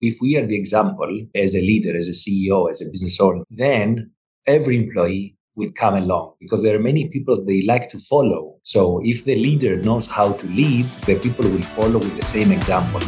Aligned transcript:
if 0.00 0.18
we 0.20 0.36
are 0.36 0.46
the 0.46 0.54
example 0.54 1.26
as 1.34 1.56
a 1.56 1.60
leader, 1.60 1.96
as 1.96 2.08
a 2.08 2.12
CEO, 2.12 2.70
as 2.70 2.80
a 2.80 2.84
business 2.84 3.18
owner, 3.20 3.42
then 3.50 4.12
every 4.46 4.76
employee 4.76 5.36
will 5.56 5.72
come 5.72 5.96
along 5.96 6.34
because 6.38 6.62
there 6.62 6.76
are 6.76 6.82
many 6.82 7.08
people 7.08 7.44
they 7.44 7.62
like 7.62 7.90
to 7.90 7.98
follow. 7.98 8.54
So 8.62 9.00
if 9.02 9.24
the 9.24 9.34
leader 9.34 9.76
knows 9.76 10.06
how 10.06 10.32
to 10.34 10.46
lead, 10.46 10.84
the 11.06 11.18
people 11.18 11.48
will 11.50 11.62
follow 11.62 11.98
with 11.98 12.16
the 12.16 12.24
same 12.24 12.52
example. 12.52 13.00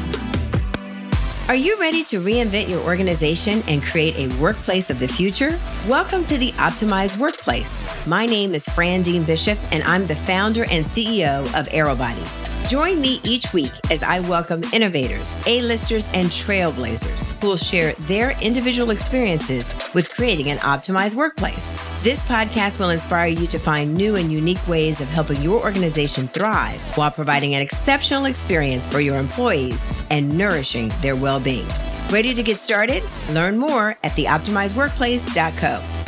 Are 1.48 1.54
you 1.54 1.79
ready 1.79 2.03
to 2.04 2.21
reinvent 2.21 2.68
your 2.68 2.82
organization 2.82 3.62
and 3.68 3.82
create 3.82 4.16
a 4.16 4.34
workplace 4.41 4.91
of 4.91 4.98
the 4.98 5.09
future? 5.09 5.59
Welcome 5.86 6.25
to 6.25 6.38
the 6.38 6.50
Optimized 6.52 7.18
Workplace. 7.18 7.72
My 8.09 8.27
name 8.27 8.52
is 8.52 8.68
Fran 8.68 9.02
Dean 9.02 9.22
Bishop, 9.22 9.59
and 9.72 9.84
I'm 9.84 10.07
the 10.07 10.16
founder 10.16 10.64
and 10.70 10.84
CEO 10.84 11.43
of 11.59 11.68
Aerobody. 11.68 12.50
Join 12.71 13.00
me 13.00 13.21
each 13.25 13.52
week 13.52 13.73
as 13.91 14.05
I 14.05 14.21
welcome 14.21 14.62
innovators, 14.73 15.27
A-listers, 15.45 16.07
and 16.14 16.29
trailblazers 16.29 17.25
who 17.41 17.48
will 17.48 17.57
share 17.57 17.95
their 17.95 18.41
individual 18.41 18.90
experiences 18.90 19.64
with 19.93 20.08
creating 20.14 20.50
an 20.50 20.58
optimized 20.58 21.17
workplace. 21.17 21.58
This 22.04 22.21
podcast 22.29 22.79
will 22.79 22.91
inspire 22.91 23.27
you 23.27 23.49
to 23.49 23.58
find 23.58 23.93
new 23.93 24.14
and 24.14 24.30
unique 24.30 24.64
ways 24.68 25.00
of 25.00 25.08
helping 25.08 25.43
your 25.43 25.61
organization 25.61 26.29
thrive 26.29 26.80
while 26.96 27.11
providing 27.11 27.57
an 27.57 27.61
exceptional 27.61 28.27
experience 28.27 28.86
for 28.86 29.00
your 29.00 29.18
employees 29.18 29.85
and 30.11 30.32
nourishing 30.39 30.93
their 31.00 31.16
well-being. 31.16 31.66
Ready 32.08 32.33
to 32.34 32.42
get 32.44 32.61
started? 32.61 33.02
Learn 33.30 33.58
more 33.58 33.98
at 34.05 34.12
theoptimizedworkplace.co. 34.12 36.00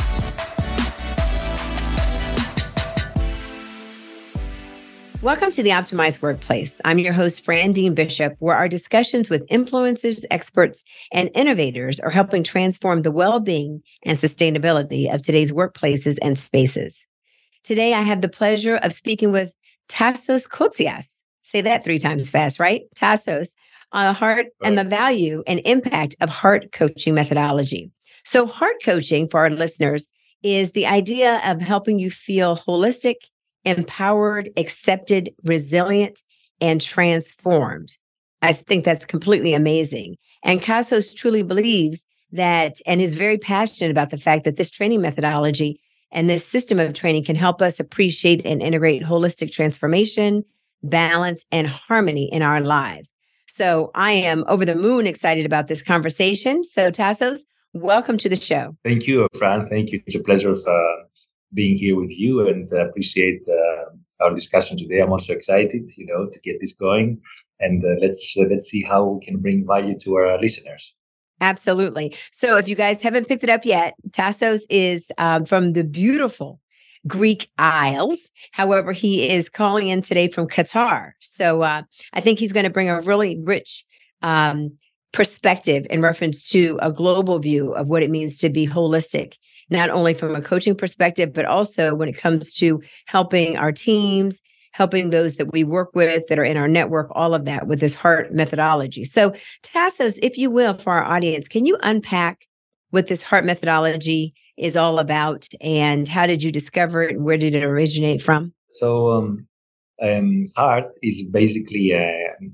Welcome 5.22 5.52
to 5.52 5.62
the 5.62 5.70
Optimized 5.70 6.20
Workplace. 6.20 6.80
I'm 6.84 6.98
your 6.98 7.12
host, 7.12 7.44
Fran 7.44 7.70
Dean 7.70 7.94
Bishop, 7.94 8.34
where 8.40 8.56
our 8.56 8.66
discussions 8.66 9.30
with 9.30 9.46
influencers, 9.46 10.24
experts, 10.32 10.82
and 11.12 11.30
innovators 11.36 12.00
are 12.00 12.10
helping 12.10 12.42
transform 12.42 13.02
the 13.02 13.12
well 13.12 13.38
being 13.38 13.84
and 14.04 14.18
sustainability 14.18 15.14
of 15.14 15.22
today's 15.22 15.52
workplaces 15.52 16.18
and 16.20 16.36
spaces. 16.36 16.98
Today, 17.62 17.94
I 17.94 18.02
have 18.02 18.20
the 18.20 18.28
pleasure 18.28 18.74
of 18.74 18.92
speaking 18.92 19.30
with 19.30 19.54
Tassos 19.88 20.48
Kotzias. 20.48 21.06
Say 21.42 21.60
that 21.60 21.84
three 21.84 22.00
times 22.00 22.28
fast, 22.28 22.58
right? 22.58 22.82
Tassos 22.96 23.50
on 23.92 24.06
the 24.06 24.14
heart 24.14 24.46
and 24.64 24.76
the 24.76 24.82
value 24.82 25.44
and 25.46 25.60
impact 25.64 26.16
of 26.20 26.30
heart 26.30 26.72
coaching 26.72 27.14
methodology. 27.14 27.92
So, 28.24 28.44
heart 28.44 28.82
coaching 28.84 29.28
for 29.28 29.38
our 29.38 29.50
listeners 29.50 30.08
is 30.42 30.72
the 30.72 30.86
idea 30.86 31.40
of 31.44 31.60
helping 31.60 32.00
you 32.00 32.10
feel 32.10 32.56
holistic 32.56 33.14
empowered, 33.64 34.50
accepted, 34.56 35.34
resilient, 35.44 36.22
and 36.60 36.80
transformed. 36.80 37.96
I 38.40 38.52
think 38.52 38.84
that's 38.84 39.04
completely 39.04 39.54
amazing. 39.54 40.16
And 40.42 40.60
Tassos 40.60 41.14
truly 41.14 41.42
believes 41.42 42.04
that 42.32 42.76
and 42.86 43.00
is 43.00 43.14
very 43.14 43.38
passionate 43.38 43.90
about 43.90 44.10
the 44.10 44.16
fact 44.16 44.44
that 44.44 44.56
this 44.56 44.70
training 44.70 45.00
methodology 45.00 45.80
and 46.10 46.28
this 46.28 46.46
system 46.46 46.78
of 46.78 46.92
training 46.92 47.24
can 47.24 47.36
help 47.36 47.62
us 47.62 47.78
appreciate 47.78 48.44
and 48.44 48.60
integrate 48.60 49.02
holistic 49.02 49.52
transformation, 49.52 50.44
balance, 50.82 51.44
and 51.52 51.66
harmony 51.66 52.30
in 52.32 52.42
our 52.42 52.60
lives. 52.60 53.10
So 53.48 53.90
I 53.94 54.12
am 54.12 54.44
over 54.48 54.64
the 54.64 54.74
moon 54.74 55.06
excited 55.06 55.46
about 55.46 55.68
this 55.68 55.82
conversation. 55.82 56.64
So 56.64 56.90
Tassos, 56.90 57.40
welcome 57.72 58.16
to 58.18 58.28
the 58.28 58.36
show. 58.36 58.76
Thank 58.84 59.06
you, 59.06 59.28
Fran. 59.38 59.68
Thank 59.68 59.90
you. 59.90 60.02
It's 60.06 60.16
a 60.16 60.20
pleasure 60.20 60.50
of, 60.50 60.58
uh, 60.66 61.04
being 61.54 61.76
here 61.76 61.96
with 61.96 62.10
you 62.10 62.46
and 62.46 62.72
uh, 62.72 62.88
appreciate 62.88 63.46
uh, 63.48 64.24
our 64.24 64.34
discussion 64.34 64.76
today. 64.76 65.00
I'm 65.00 65.12
also 65.12 65.32
excited, 65.32 65.90
you 65.96 66.06
know, 66.06 66.28
to 66.30 66.40
get 66.40 66.56
this 66.60 66.72
going, 66.72 67.20
and 67.60 67.84
uh, 67.84 67.88
let's 68.00 68.34
let's 68.50 68.68
see 68.68 68.82
how 68.82 69.04
we 69.04 69.24
can 69.24 69.38
bring 69.38 69.66
value 69.66 69.98
to 70.00 70.14
our 70.16 70.40
listeners. 70.40 70.94
Absolutely. 71.40 72.14
So, 72.32 72.56
if 72.56 72.68
you 72.68 72.76
guys 72.76 73.02
haven't 73.02 73.26
picked 73.28 73.42
it 73.42 73.50
up 73.50 73.64
yet, 73.64 73.94
Tassos 74.10 74.60
is 74.70 75.06
um, 75.18 75.44
from 75.44 75.72
the 75.72 75.84
beautiful 75.84 76.60
Greek 77.06 77.50
Isles. 77.58 78.30
However, 78.52 78.92
he 78.92 79.28
is 79.28 79.48
calling 79.48 79.88
in 79.88 80.02
today 80.02 80.28
from 80.28 80.46
Qatar. 80.46 81.12
So, 81.20 81.62
uh, 81.62 81.82
I 82.12 82.20
think 82.20 82.38
he's 82.38 82.52
going 82.52 82.64
to 82.64 82.70
bring 82.70 82.88
a 82.88 83.00
really 83.00 83.38
rich 83.42 83.84
um, 84.22 84.78
perspective 85.12 85.84
in 85.90 86.00
reference 86.00 86.48
to 86.50 86.78
a 86.80 86.92
global 86.92 87.38
view 87.38 87.72
of 87.74 87.88
what 87.88 88.02
it 88.02 88.10
means 88.10 88.38
to 88.38 88.48
be 88.48 88.66
holistic 88.66 89.34
not 89.70 89.90
only 89.90 90.14
from 90.14 90.34
a 90.34 90.42
coaching 90.42 90.74
perspective, 90.74 91.32
but 91.32 91.44
also 91.44 91.94
when 91.94 92.08
it 92.08 92.16
comes 92.16 92.52
to 92.54 92.82
helping 93.06 93.56
our 93.56 93.72
teams, 93.72 94.40
helping 94.72 95.10
those 95.10 95.36
that 95.36 95.52
we 95.52 95.64
work 95.64 95.94
with 95.94 96.26
that 96.28 96.38
are 96.38 96.44
in 96.44 96.56
our 96.56 96.68
network, 96.68 97.08
all 97.12 97.34
of 97.34 97.44
that 97.44 97.66
with 97.66 97.80
this 97.80 97.94
heart 97.94 98.32
methodology. 98.32 99.04
So, 99.04 99.34
Tassos, 99.62 100.18
if 100.22 100.38
you 100.38 100.50
will, 100.50 100.74
for 100.74 100.92
our 100.92 101.04
audience, 101.04 101.48
can 101.48 101.66
you 101.66 101.78
unpack 101.82 102.46
what 102.90 103.06
this 103.06 103.22
heart 103.22 103.44
methodology 103.44 104.34
is 104.56 104.76
all 104.76 104.98
about 104.98 105.48
and 105.60 106.06
how 106.08 106.26
did 106.26 106.42
you 106.42 106.52
discover 106.52 107.02
it 107.02 107.20
where 107.20 107.38
did 107.38 107.54
it 107.54 107.64
originate 107.64 108.22
from? 108.22 108.52
So, 108.70 109.12
um, 109.12 109.46
um, 110.02 110.46
HEART 110.56 110.86
is 111.02 111.22
basically 111.30 111.92
a, 111.92 112.08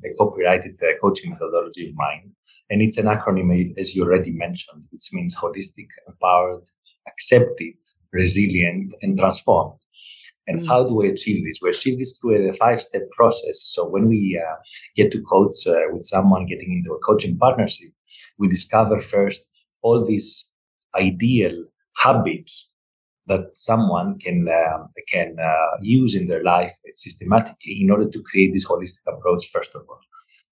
a 0.04 0.14
copyrighted 0.18 0.78
uh, 0.82 0.98
coaching 1.00 1.30
methodology 1.30 1.88
of 1.88 1.94
mine. 1.96 2.32
And 2.70 2.82
it's 2.82 2.98
an 2.98 3.06
acronym, 3.06 3.72
as 3.78 3.96
you 3.96 4.04
already 4.04 4.30
mentioned, 4.30 4.86
which 4.90 5.08
means 5.12 5.34
holistic, 5.34 5.86
empowered, 6.06 6.68
accepted, 7.08 7.74
resilient, 8.12 8.94
and 9.02 9.18
transformed. 9.18 9.78
And 10.46 10.60
mm. 10.60 10.66
how 10.66 10.84
do 10.84 10.94
we 10.94 11.08
achieve 11.08 11.44
this? 11.44 11.58
We 11.62 11.70
achieve 11.70 11.98
this 11.98 12.16
through 12.16 12.48
a 12.48 12.52
five 12.52 12.80
step 12.80 13.10
process. 13.10 13.60
So 13.74 13.88
when 13.88 14.08
we 14.08 14.42
uh, 14.42 14.56
get 14.96 15.12
to 15.12 15.22
coach 15.22 15.66
uh, 15.66 15.92
with 15.92 16.04
someone 16.04 16.46
getting 16.46 16.72
into 16.72 16.92
a 16.92 16.98
coaching 17.00 17.36
partnership, 17.36 17.90
we 18.38 18.48
discover 18.48 18.98
first 18.98 19.44
all 19.82 20.04
these 20.04 20.46
ideal 20.94 21.64
habits 21.96 22.68
that 23.26 23.50
someone 23.54 24.18
can 24.18 24.48
uh, 24.48 24.86
can 25.12 25.36
uh, 25.38 25.76
use 25.82 26.14
in 26.14 26.28
their 26.28 26.42
life 26.42 26.74
systematically 26.94 27.78
in 27.82 27.90
order 27.90 28.08
to 28.08 28.22
create 28.22 28.52
this 28.52 28.66
holistic 28.66 29.04
approach. 29.06 29.44
First 29.52 29.74
of 29.74 29.82
all, 29.88 30.00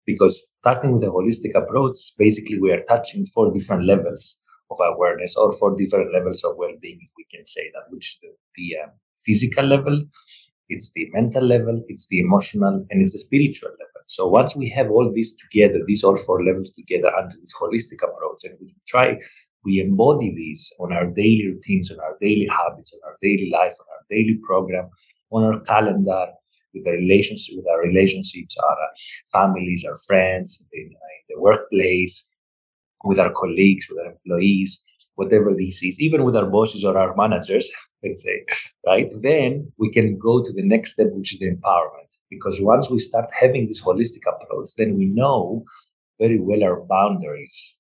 because 0.05 0.44
starting 0.61 0.93
with 0.93 1.03
a 1.03 1.06
holistic 1.06 1.55
approach, 1.55 1.97
basically 2.19 2.59
we 2.59 2.73
are 2.73 2.83
touching 2.83 3.25
four 3.27 3.53
different 3.53 3.84
levels 3.84 4.37
of 4.71 4.78
awareness 4.82 5.37
or 5.37 5.53
for 5.53 5.77
different 5.77 6.12
levels 6.12 6.43
of 6.44 6.56
well-being 6.56 6.99
if 7.03 7.10
we 7.16 7.25
can 7.31 7.47
say 7.47 7.71
that 7.75 7.84
which 7.91 8.10
is 8.10 8.19
the, 8.22 8.28
the 8.56 8.77
uh, 8.82 8.88
physical 9.25 9.65
level 9.65 10.04
it's 10.69 10.93
the 10.93 11.09
mental 11.12 11.44
level 11.44 11.82
it's 11.88 12.06
the 12.09 12.21
emotional 12.21 12.84
and 12.91 13.00
it's 13.00 13.12
the 13.12 13.19
spiritual 13.19 13.71
level. 13.71 14.03
So 14.06 14.26
once 14.26 14.56
we 14.56 14.69
have 14.71 14.91
all 14.91 15.12
these 15.12 15.34
together 15.34 15.81
these 15.87 16.05
all 16.05 16.16
four 16.16 16.44
levels 16.44 16.71
together 16.71 17.15
under 17.15 17.34
this 17.41 17.55
holistic 17.60 18.03
approach 18.03 18.44
and 18.44 18.55
we 18.60 18.75
try 18.87 19.19
we 19.65 19.81
embody 19.81 20.32
these 20.34 20.72
on 20.81 20.93
our 20.93 21.06
daily 21.06 21.49
routines 21.49 21.91
on 21.91 21.99
our 22.00 22.16
daily 22.21 22.49
habits 22.49 22.93
on 22.94 23.00
our 23.05 23.16
daily 23.21 23.50
life 23.50 23.75
on 23.81 23.87
our 23.94 24.05
daily 24.10 24.38
program 24.43 24.88
on 25.31 25.44
our 25.44 25.60
calendar 25.60 26.26
with 26.75 26.84
the 26.84 26.93
relationship 26.93 27.55
with 27.56 27.66
our 27.69 27.82
relationships 27.82 28.56
our 28.62 28.76
families 29.32 29.84
our 29.88 29.99
friends 30.06 30.62
in, 30.72 30.84
in 30.84 30.94
the 31.28 31.41
workplace 31.41 32.25
with 33.04 33.18
our 33.18 33.32
colleagues, 33.32 33.86
with 33.88 33.98
our 33.98 34.12
employees, 34.12 34.80
whatever 35.14 35.54
this 35.54 35.82
is, 35.82 36.00
even 36.00 36.24
with 36.24 36.36
our 36.36 36.46
bosses 36.46 36.84
or 36.84 36.96
our 36.96 37.14
managers, 37.16 37.70
let's 38.04 38.22
say, 38.22 38.44
right? 38.86 39.08
Then 39.20 39.72
we 39.78 39.90
can 39.90 40.18
go 40.18 40.42
to 40.42 40.52
the 40.52 40.62
next 40.62 40.92
step, 40.92 41.08
which 41.12 41.32
is 41.32 41.38
the 41.40 41.50
empowerment. 41.50 42.10
Because 42.30 42.60
once 42.60 42.90
we 42.90 42.98
start 42.98 43.30
having 43.38 43.66
this 43.66 43.80
holistic 43.80 44.22
approach, 44.26 44.70
then 44.76 44.96
we 44.96 45.06
know 45.06 45.64
very 46.20 46.40
well 46.40 46.64
our 46.64 46.80
boundaries. 46.82 47.76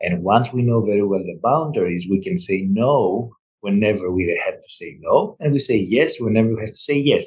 And 0.00 0.22
once 0.22 0.52
we 0.52 0.62
know 0.62 0.80
very 0.80 1.02
well 1.02 1.20
the 1.20 1.38
boundaries, 1.42 2.06
we 2.08 2.20
can 2.20 2.38
say 2.38 2.62
no 2.68 3.32
whenever 3.60 4.10
we 4.10 4.40
have 4.44 4.54
to 4.54 4.68
say 4.68 4.96
no, 5.00 5.36
and 5.40 5.52
we 5.52 5.58
say 5.58 5.76
yes 5.76 6.20
whenever 6.20 6.54
we 6.54 6.60
have 6.60 6.68
to 6.68 6.78
say 6.78 6.96
yes. 6.96 7.26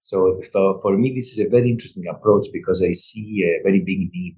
So, 0.00 0.40
so 0.52 0.78
for 0.82 0.96
me, 0.96 1.14
this 1.14 1.30
is 1.30 1.38
a 1.38 1.48
very 1.48 1.70
interesting 1.70 2.06
approach 2.06 2.48
because 2.52 2.82
I 2.82 2.92
see 2.92 3.44
a 3.44 3.62
very 3.62 3.80
big 3.80 4.10
need 4.12 4.36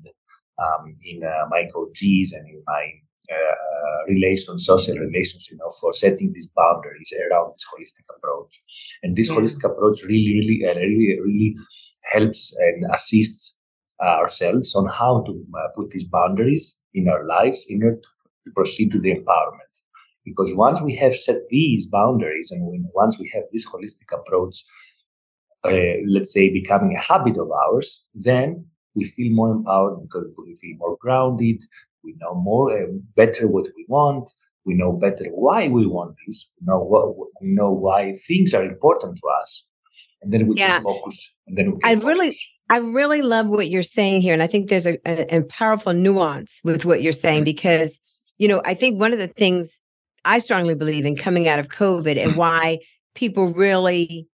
um, 0.61 0.97
in 1.05 1.23
uh, 1.25 1.47
my 1.51 1.67
coaches 1.73 2.33
and 2.33 2.49
in 2.49 2.63
my 2.67 2.85
uh, 3.31 4.05
relations, 4.09 4.67
social 4.67 4.97
relations, 4.97 5.49
you 5.51 5.57
know, 5.57 5.71
for 5.81 5.93
setting 5.93 6.33
these 6.33 6.49
boundaries 6.49 7.13
around 7.25 7.53
this 7.53 7.65
holistic 7.73 8.05
approach. 8.17 8.61
And 9.03 9.17
this 9.17 9.29
yeah. 9.29 9.37
holistic 9.37 9.65
approach 9.65 10.03
really, 10.03 10.35
really, 10.35 10.61
uh, 10.69 10.75
really, 10.75 11.21
really 11.21 11.57
helps 12.13 12.53
and 12.59 12.85
assists 12.93 13.55
uh, 14.03 14.09
ourselves 14.09 14.75
on 14.75 14.87
how 14.89 15.23
to 15.27 15.45
uh, 15.55 15.69
put 15.77 15.91
these 15.91 16.05
boundaries 16.05 16.77
in 16.95 17.09
our 17.09 17.25
lives 17.25 17.67
in 17.69 17.83
order 17.83 18.01
to 18.45 18.51
proceed 18.55 18.91
to 18.93 18.99
the 18.99 19.15
empowerment. 19.15 19.75
Because 20.25 20.55
once 20.55 20.81
we 20.83 20.95
have 20.97 21.15
set 21.15 21.37
these 21.51 21.87
boundaries 21.87 22.51
and 22.51 22.67
when, 22.67 22.85
once 22.95 23.19
we 23.19 23.31
have 23.35 23.45
this 23.53 23.67
holistic 23.67 24.13
approach, 24.13 24.65
uh, 25.65 26.01
let's 26.09 26.33
say 26.33 26.51
becoming 26.51 26.97
a 26.97 27.01
habit 27.01 27.37
of 27.37 27.51
ours, 27.51 28.03
then 28.15 28.67
we 28.95 29.05
feel 29.05 29.33
more 29.33 29.53
empowered 29.53 30.03
because 30.03 30.27
we 30.39 30.57
feel 30.57 30.77
more 30.79 30.97
grounded. 31.01 31.63
We 32.03 32.15
know 32.21 32.35
more 32.35 32.77
uh, 32.77 32.87
better 33.17 33.47
what 33.47 33.67
we 33.77 33.85
want. 33.89 34.31
We 34.65 34.75
know 34.75 34.93
better 34.93 35.25
why 35.33 35.69
we 35.69 35.87
want 35.87 36.17
this. 36.27 36.47
We 36.61 36.67
know 36.67 36.81
what 36.81 37.17
we 37.41 37.49
know 37.49 37.71
why 37.71 38.15
things 38.27 38.53
are 38.55 38.63
important 38.63 39.17
to 39.17 39.29
us, 39.41 39.65
and 40.23 40.33
then 40.33 40.47
we 40.47 40.57
yeah. 40.57 40.75
can 40.75 40.83
focus. 40.83 41.31
And 41.47 41.57
then 41.57 41.73
we 41.73 41.79
I 41.83 41.95
focus. 41.95 42.07
really, 42.07 42.37
I 42.69 42.77
really 42.79 43.23
love 43.23 43.49
what 43.49 43.69
you're 43.71 43.83
saying 43.83 44.23
here. 44.23 44.33
And 44.33 44.43
I 44.43 44.47
think 44.47 44.69
there's 44.69 44.87
a, 44.87 44.99
a, 45.07 45.39
a 45.39 45.43
powerful 45.43 45.93
nuance 45.93 46.61
with 46.63 46.85
what 46.85 47.03
you're 47.03 47.13
saying 47.13 47.45
because, 47.45 47.99
you 48.39 48.49
know, 48.49 48.63
I 48.65 48.75
think 48.75 49.01
one 49.01 49.13
of 49.13 49.19
the 49.19 49.29
things 49.29 49.71
I 50.25 50.39
strongly 50.39 50.75
believe 50.75 51.07
in 51.07 51.17
coming 51.17 51.49
out 51.49 51.59
of 51.59 51.69
COVID 51.69 52.23
and 52.23 52.37
why 52.37 52.79
people 53.15 53.53
really 53.53 54.29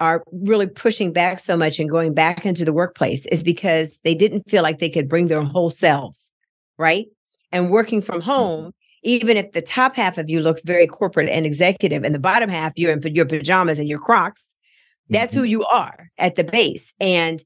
are 0.00 0.22
really 0.32 0.66
pushing 0.66 1.12
back 1.12 1.38
so 1.38 1.56
much 1.56 1.78
and 1.78 1.88
going 1.88 2.14
back 2.14 2.44
into 2.44 2.64
the 2.64 2.72
workplace 2.72 3.26
is 3.26 3.42
because 3.42 3.96
they 4.02 4.14
didn't 4.14 4.48
feel 4.48 4.62
like 4.62 4.78
they 4.78 4.90
could 4.90 5.08
bring 5.08 5.28
their 5.28 5.42
whole 5.42 5.70
selves, 5.70 6.18
right? 6.78 7.06
And 7.52 7.70
working 7.70 8.02
from 8.02 8.20
home, 8.20 8.72
even 9.02 9.36
if 9.36 9.52
the 9.52 9.62
top 9.62 9.94
half 9.94 10.18
of 10.18 10.28
you 10.28 10.40
looks 10.40 10.64
very 10.64 10.86
corporate 10.86 11.28
and 11.28 11.46
executive 11.46 12.02
and 12.02 12.14
the 12.14 12.18
bottom 12.18 12.48
half 12.48 12.72
you're 12.76 12.92
in 12.92 13.14
your 13.14 13.26
pajamas 13.26 13.78
and 13.78 13.88
your 13.88 14.00
crocs, 14.00 14.40
that's 15.10 15.32
mm-hmm. 15.32 15.40
who 15.40 15.46
you 15.46 15.64
are 15.66 16.10
at 16.18 16.34
the 16.34 16.44
base. 16.44 16.92
And 16.98 17.42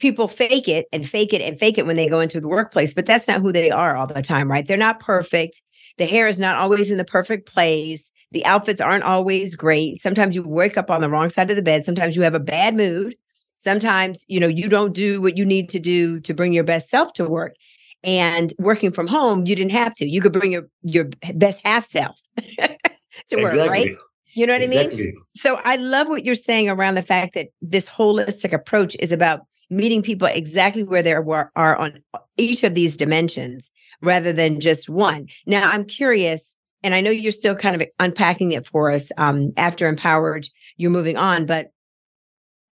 people 0.00 0.28
fake 0.28 0.66
it 0.66 0.86
and 0.92 1.08
fake 1.08 1.32
it 1.32 1.40
and 1.40 1.58
fake 1.58 1.78
it 1.78 1.86
when 1.86 1.96
they 1.96 2.08
go 2.08 2.20
into 2.20 2.40
the 2.40 2.48
workplace, 2.48 2.92
but 2.92 3.06
that's 3.06 3.28
not 3.28 3.40
who 3.40 3.52
they 3.52 3.70
are 3.70 3.96
all 3.96 4.06
the 4.06 4.20
time, 4.22 4.50
right? 4.50 4.66
They're 4.66 4.76
not 4.76 5.00
perfect. 5.00 5.62
The 5.98 6.06
hair 6.06 6.26
is 6.26 6.40
not 6.40 6.56
always 6.56 6.90
in 6.90 6.98
the 6.98 7.04
perfect 7.04 7.46
place. 7.46 8.09
The 8.32 8.44
outfits 8.44 8.80
aren't 8.80 9.04
always 9.04 9.56
great. 9.56 10.00
Sometimes 10.00 10.36
you 10.36 10.42
wake 10.42 10.76
up 10.76 10.90
on 10.90 11.00
the 11.00 11.08
wrong 11.08 11.30
side 11.30 11.50
of 11.50 11.56
the 11.56 11.62
bed. 11.62 11.84
Sometimes 11.84 12.16
you 12.16 12.22
have 12.22 12.34
a 12.34 12.40
bad 12.40 12.76
mood. 12.76 13.16
Sometimes, 13.58 14.24
you 14.28 14.40
know, 14.40 14.46
you 14.46 14.68
don't 14.68 14.94
do 14.94 15.20
what 15.20 15.36
you 15.36 15.44
need 15.44 15.68
to 15.70 15.78
do 15.78 16.20
to 16.20 16.32
bring 16.32 16.52
your 16.52 16.64
best 16.64 16.88
self 16.88 17.12
to 17.14 17.28
work. 17.28 17.54
And 18.02 18.54
working 18.58 18.92
from 18.92 19.06
home, 19.06 19.46
you 19.46 19.54
didn't 19.54 19.72
have 19.72 19.94
to. 19.96 20.08
You 20.08 20.22
could 20.22 20.32
bring 20.32 20.52
your 20.52 20.68
your 20.80 21.10
best 21.34 21.60
half 21.64 21.84
self 21.84 22.16
to 22.38 23.36
work, 23.36 23.52
exactly. 23.52 23.68
right? 23.68 23.96
You 24.34 24.46
know 24.46 24.54
what 24.54 24.62
exactly. 24.62 25.02
I 25.02 25.04
mean? 25.06 25.14
So 25.34 25.60
I 25.64 25.76
love 25.76 26.08
what 26.08 26.24
you're 26.24 26.34
saying 26.34 26.68
around 26.68 26.94
the 26.94 27.02
fact 27.02 27.34
that 27.34 27.48
this 27.60 27.90
holistic 27.90 28.52
approach 28.52 28.96
is 29.00 29.12
about 29.12 29.40
meeting 29.68 30.02
people 30.02 30.26
exactly 30.28 30.82
where 30.82 31.02
they 31.02 31.12
are 31.12 31.76
on 31.76 32.02
each 32.36 32.64
of 32.64 32.74
these 32.74 32.96
dimensions 32.96 33.70
rather 34.02 34.32
than 34.32 34.60
just 34.60 34.88
one. 34.88 35.26
Now, 35.46 35.70
I'm 35.70 35.84
curious, 35.84 36.40
and 36.82 36.94
I 36.94 37.00
know 37.00 37.10
you're 37.10 37.32
still 37.32 37.54
kind 37.54 37.80
of 37.80 37.88
unpacking 37.98 38.52
it 38.52 38.66
for 38.66 38.90
us 38.90 39.10
um, 39.16 39.52
after 39.56 39.86
Empowered, 39.86 40.46
you're 40.76 40.90
moving 40.90 41.16
on, 41.16 41.46
but 41.46 41.72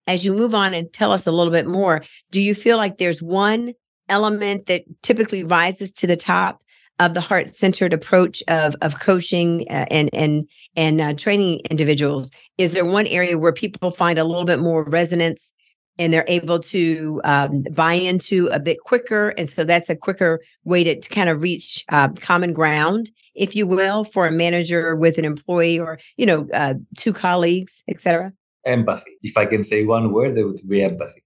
as 0.07 0.25
you 0.25 0.33
move 0.33 0.53
on 0.53 0.73
and 0.73 0.91
tell 0.91 1.11
us 1.11 1.25
a 1.25 1.31
little 1.31 1.51
bit 1.51 1.65
more, 1.65 2.03
do 2.31 2.41
you 2.41 2.53
feel 2.53 2.77
like 2.77 2.97
there's 2.97 3.21
one 3.21 3.73
element 4.09 4.65
that 4.65 4.83
typically 5.01 5.43
rises 5.43 5.91
to 5.93 6.07
the 6.07 6.17
top 6.17 6.61
of 6.99 7.13
the 7.13 7.21
heart-centered 7.21 7.93
approach 7.93 8.43
of 8.47 8.75
of 8.81 8.99
coaching 8.99 9.65
uh, 9.69 9.85
and 9.89 10.09
and 10.13 10.47
and 10.75 11.01
uh, 11.01 11.13
training 11.13 11.61
individuals? 11.71 12.31
Is 12.57 12.73
there 12.73 12.85
one 12.85 13.07
area 13.07 13.37
where 13.37 13.53
people 13.53 13.91
find 13.91 14.19
a 14.19 14.23
little 14.23 14.45
bit 14.45 14.59
more 14.59 14.83
resonance 14.83 15.49
and 15.97 16.11
they're 16.11 16.25
able 16.27 16.59
to 16.59 17.21
um, 17.23 17.63
buy 17.71 17.93
into 17.93 18.47
a 18.47 18.59
bit 18.59 18.79
quicker 18.79 19.29
and 19.29 19.49
so 19.49 19.63
that's 19.63 19.89
a 19.89 19.95
quicker 19.95 20.41
way 20.63 20.83
to, 20.83 20.99
to 20.99 21.09
kind 21.09 21.29
of 21.29 21.41
reach 21.41 21.85
uh, 21.89 22.09
common 22.09 22.53
ground 22.53 23.11
if 23.35 23.55
you 23.55 23.67
will 23.67 24.03
for 24.03 24.27
a 24.27 24.31
manager 24.31 24.95
with 24.95 25.17
an 25.17 25.25
employee 25.25 25.79
or 25.79 25.99
you 26.17 26.25
know 26.25 26.47
uh, 26.53 26.73
two 26.97 27.13
colleagues 27.13 27.83
etc 27.87 28.31
empathy. 28.65 29.11
If 29.21 29.37
i 29.37 29.45
can 29.45 29.63
say 29.63 29.85
one 29.85 30.11
word 30.13 30.37
it 30.37 30.45
would 30.45 30.67
be 30.67 30.83
empathy 30.83 31.23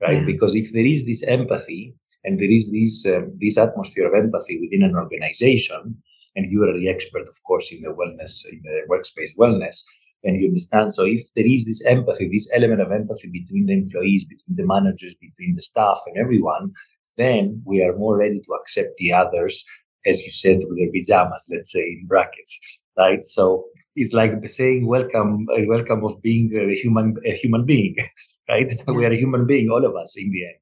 right? 0.00 0.18
Yeah. 0.18 0.24
because 0.24 0.54
if 0.54 0.72
there 0.72 0.86
is 0.86 1.06
this 1.06 1.22
empathy 1.24 1.94
and 2.24 2.38
there 2.38 2.50
is 2.50 2.72
this 2.72 3.06
um, 3.06 3.36
this 3.40 3.58
atmosphere 3.58 4.06
of 4.06 4.14
empathy 4.14 4.60
within 4.60 4.82
an 4.82 4.96
organization 4.96 5.96
and 6.36 6.50
you 6.50 6.62
are 6.62 6.78
the 6.78 6.88
expert 6.88 7.28
of 7.28 7.42
course 7.46 7.72
in 7.72 7.82
the 7.82 7.90
wellness 7.90 8.44
in 8.50 8.60
the 8.62 8.82
workspace 8.88 9.36
wellness 9.38 9.82
and 10.24 10.38
you 10.38 10.48
understand 10.48 10.92
so 10.92 11.04
if 11.04 11.22
there 11.34 11.46
is 11.46 11.64
this 11.66 11.84
empathy 11.86 12.28
this 12.28 12.48
element 12.54 12.80
of 12.80 12.92
empathy 12.92 13.28
between 13.28 13.66
the 13.66 13.72
employees 13.72 14.24
between 14.24 14.56
the 14.56 14.66
managers 14.66 15.14
between 15.14 15.54
the 15.54 15.62
staff 15.62 15.98
and 16.06 16.16
everyone 16.18 16.70
then 17.16 17.62
we 17.64 17.82
are 17.82 17.96
more 17.96 18.16
ready 18.16 18.40
to 18.40 18.52
accept 18.52 18.96
the 18.98 19.12
others 19.12 19.64
as 20.06 20.22
you 20.22 20.30
said 20.30 20.58
with 20.68 20.78
their 20.78 20.92
pajamas 20.92 21.46
let's 21.50 21.72
say 21.72 21.82
in 21.82 22.06
brackets 22.06 22.58
right? 23.00 23.24
So 23.24 23.64
it's 23.96 24.12
like 24.12 24.32
saying 24.48 24.86
welcome 24.86 25.46
uh, 25.54 25.62
welcome 25.66 26.04
of 26.04 26.20
being 26.22 26.52
a 26.54 26.74
human 26.74 27.16
a 27.26 27.34
human 27.34 27.64
being 27.64 27.96
right? 28.48 28.72
We 28.86 29.04
are 29.06 29.12
a 29.12 29.16
human 29.16 29.46
being 29.46 29.70
all 29.70 29.84
of 29.84 29.94
us 29.96 30.14
in 30.16 30.30
the 30.30 30.44
end. 30.44 30.60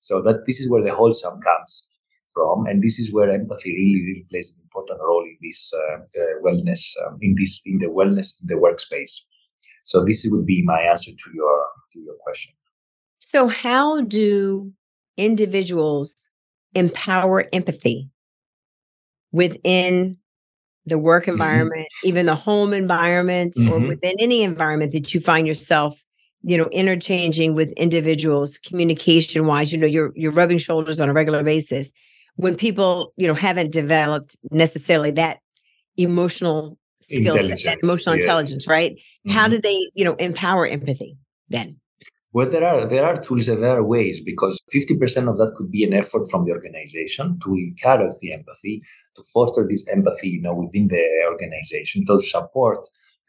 So 0.00 0.22
that 0.22 0.46
this 0.46 0.60
is 0.60 0.68
where 0.68 0.82
the 0.82 0.94
wholesome 0.94 1.40
comes 1.40 1.82
from, 2.32 2.66
and 2.66 2.82
this 2.82 2.98
is 2.98 3.12
where 3.12 3.30
empathy 3.30 3.72
really, 3.72 4.02
really 4.06 4.26
plays 4.30 4.54
an 4.54 4.62
important 4.88 5.06
role 5.06 5.24
in 5.24 5.36
this 5.42 5.72
uh, 5.74 5.98
wellness, 6.44 6.92
um, 7.06 7.18
in 7.20 7.34
this 7.38 7.60
in 7.66 7.78
the 7.78 7.86
wellness 7.86 8.32
in 8.40 8.46
the 8.46 8.54
workspace. 8.54 9.20
So 9.84 10.04
this 10.04 10.26
would 10.28 10.46
be 10.46 10.62
my 10.64 10.80
answer 10.80 11.10
to 11.10 11.30
your 11.32 11.64
to 11.92 12.00
your 12.00 12.14
question. 12.20 12.54
So 13.18 13.48
how 13.48 14.02
do 14.02 14.72
individuals 15.16 16.14
empower 16.74 17.48
empathy 17.52 18.10
within 19.32 20.18
the 20.86 20.98
work 20.98 21.24
mm-hmm. 21.24 21.32
environment, 21.32 21.86
mm-hmm. 21.86 22.08
even 22.08 22.26
the 22.26 22.34
home 22.34 22.72
environment, 22.72 23.54
mm-hmm. 23.54 23.72
or 23.72 23.80
within 23.80 24.14
any 24.20 24.42
environment 24.42 24.92
that 24.92 25.12
you 25.12 25.20
find 25.20 25.46
yourself 25.46 26.02
you 26.44 26.56
know 26.56 26.68
interchanging 26.70 27.56
with 27.56 27.72
individuals 27.72 28.58
communication 28.58 29.44
wise 29.44 29.72
you 29.72 29.78
know 29.78 29.88
you're 29.88 30.12
you're 30.14 30.30
rubbing 30.30 30.56
shoulders 30.56 31.00
on 31.00 31.08
a 31.08 31.12
regular 31.12 31.42
basis 31.42 31.90
when 32.38 32.54
people 32.54 33.12
you 33.16 33.26
know 33.26 33.34
haven't 33.34 33.72
developed 33.72 34.36
necessarily 34.50 35.10
that 35.10 35.38
emotional 35.96 36.78
skill 37.02 37.36
set 37.56 37.78
emotional 37.82 38.14
yes. 38.16 38.24
intelligence 38.24 38.66
right 38.66 38.92
mm-hmm. 38.92 39.32
how 39.32 39.46
do 39.48 39.60
they 39.60 39.90
you 39.94 40.04
know 40.04 40.14
empower 40.14 40.66
empathy 40.66 41.16
then 41.48 41.78
well 42.32 42.48
there 42.48 42.64
are 42.64 42.86
there 42.86 43.04
are 43.04 43.20
tools 43.20 43.48
and 43.48 43.62
there 43.62 43.76
are 43.76 43.84
ways 43.84 44.20
because 44.20 44.62
50% 44.74 45.28
of 45.28 45.38
that 45.38 45.54
could 45.56 45.70
be 45.70 45.82
an 45.84 45.92
effort 45.92 46.30
from 46.30 46.44
the 46.44 46.52
organization 46.52 47.38
to 47.42 47.54
encourage 47.54 48.14
the 48.20 48.32
empathy 48.32 48.80
to 49.16 49.22
foster 49.34 49.66
this 49.68 49.86
empathy 49.88 50.28
you 50.28 50.40
know 50.40 50.54
within 50.54 50.88
the 50.88 51.04
organization 51.28 52.04
to 52.06 52.20
support 52.22 52.78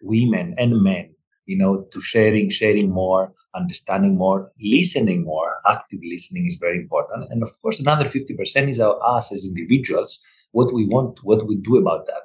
women 0.01 0.53
and 0.57 0.81
men 0.83 1.15
you 1.50 1.57
know, 1.57 1.88
to 1.92 2.00
sharing, 2.00 2.48
sharing 2.48 2.92
more, 2.92 3.34
understanding 3.56 4.16
more, 4.16 4.51
listening 4.62 5.24
more. 5.24 5.56
Active 5.68 6.00
listening 6.04 6.46
is 6.46 6.57
very 6.62 6.78
important. 6.78 7.25
And 7.31 7.42
of 7.42 7.50
course, 7.60 7.80
another 7.80 8.06
50% 8.06 8.69
is 8.69 8.80
our, 8.80 8.96
us 9.04 9.31
as 9.31 9.48
individuals, 9.48 10.19
what 10.51 10.72
we 10.72 10.86
want, 10.86 11.18
what 11.24 11.48
we 11.48 11.56
do 11.56 11.78
about 11.78 12.06
that 12.06 12.22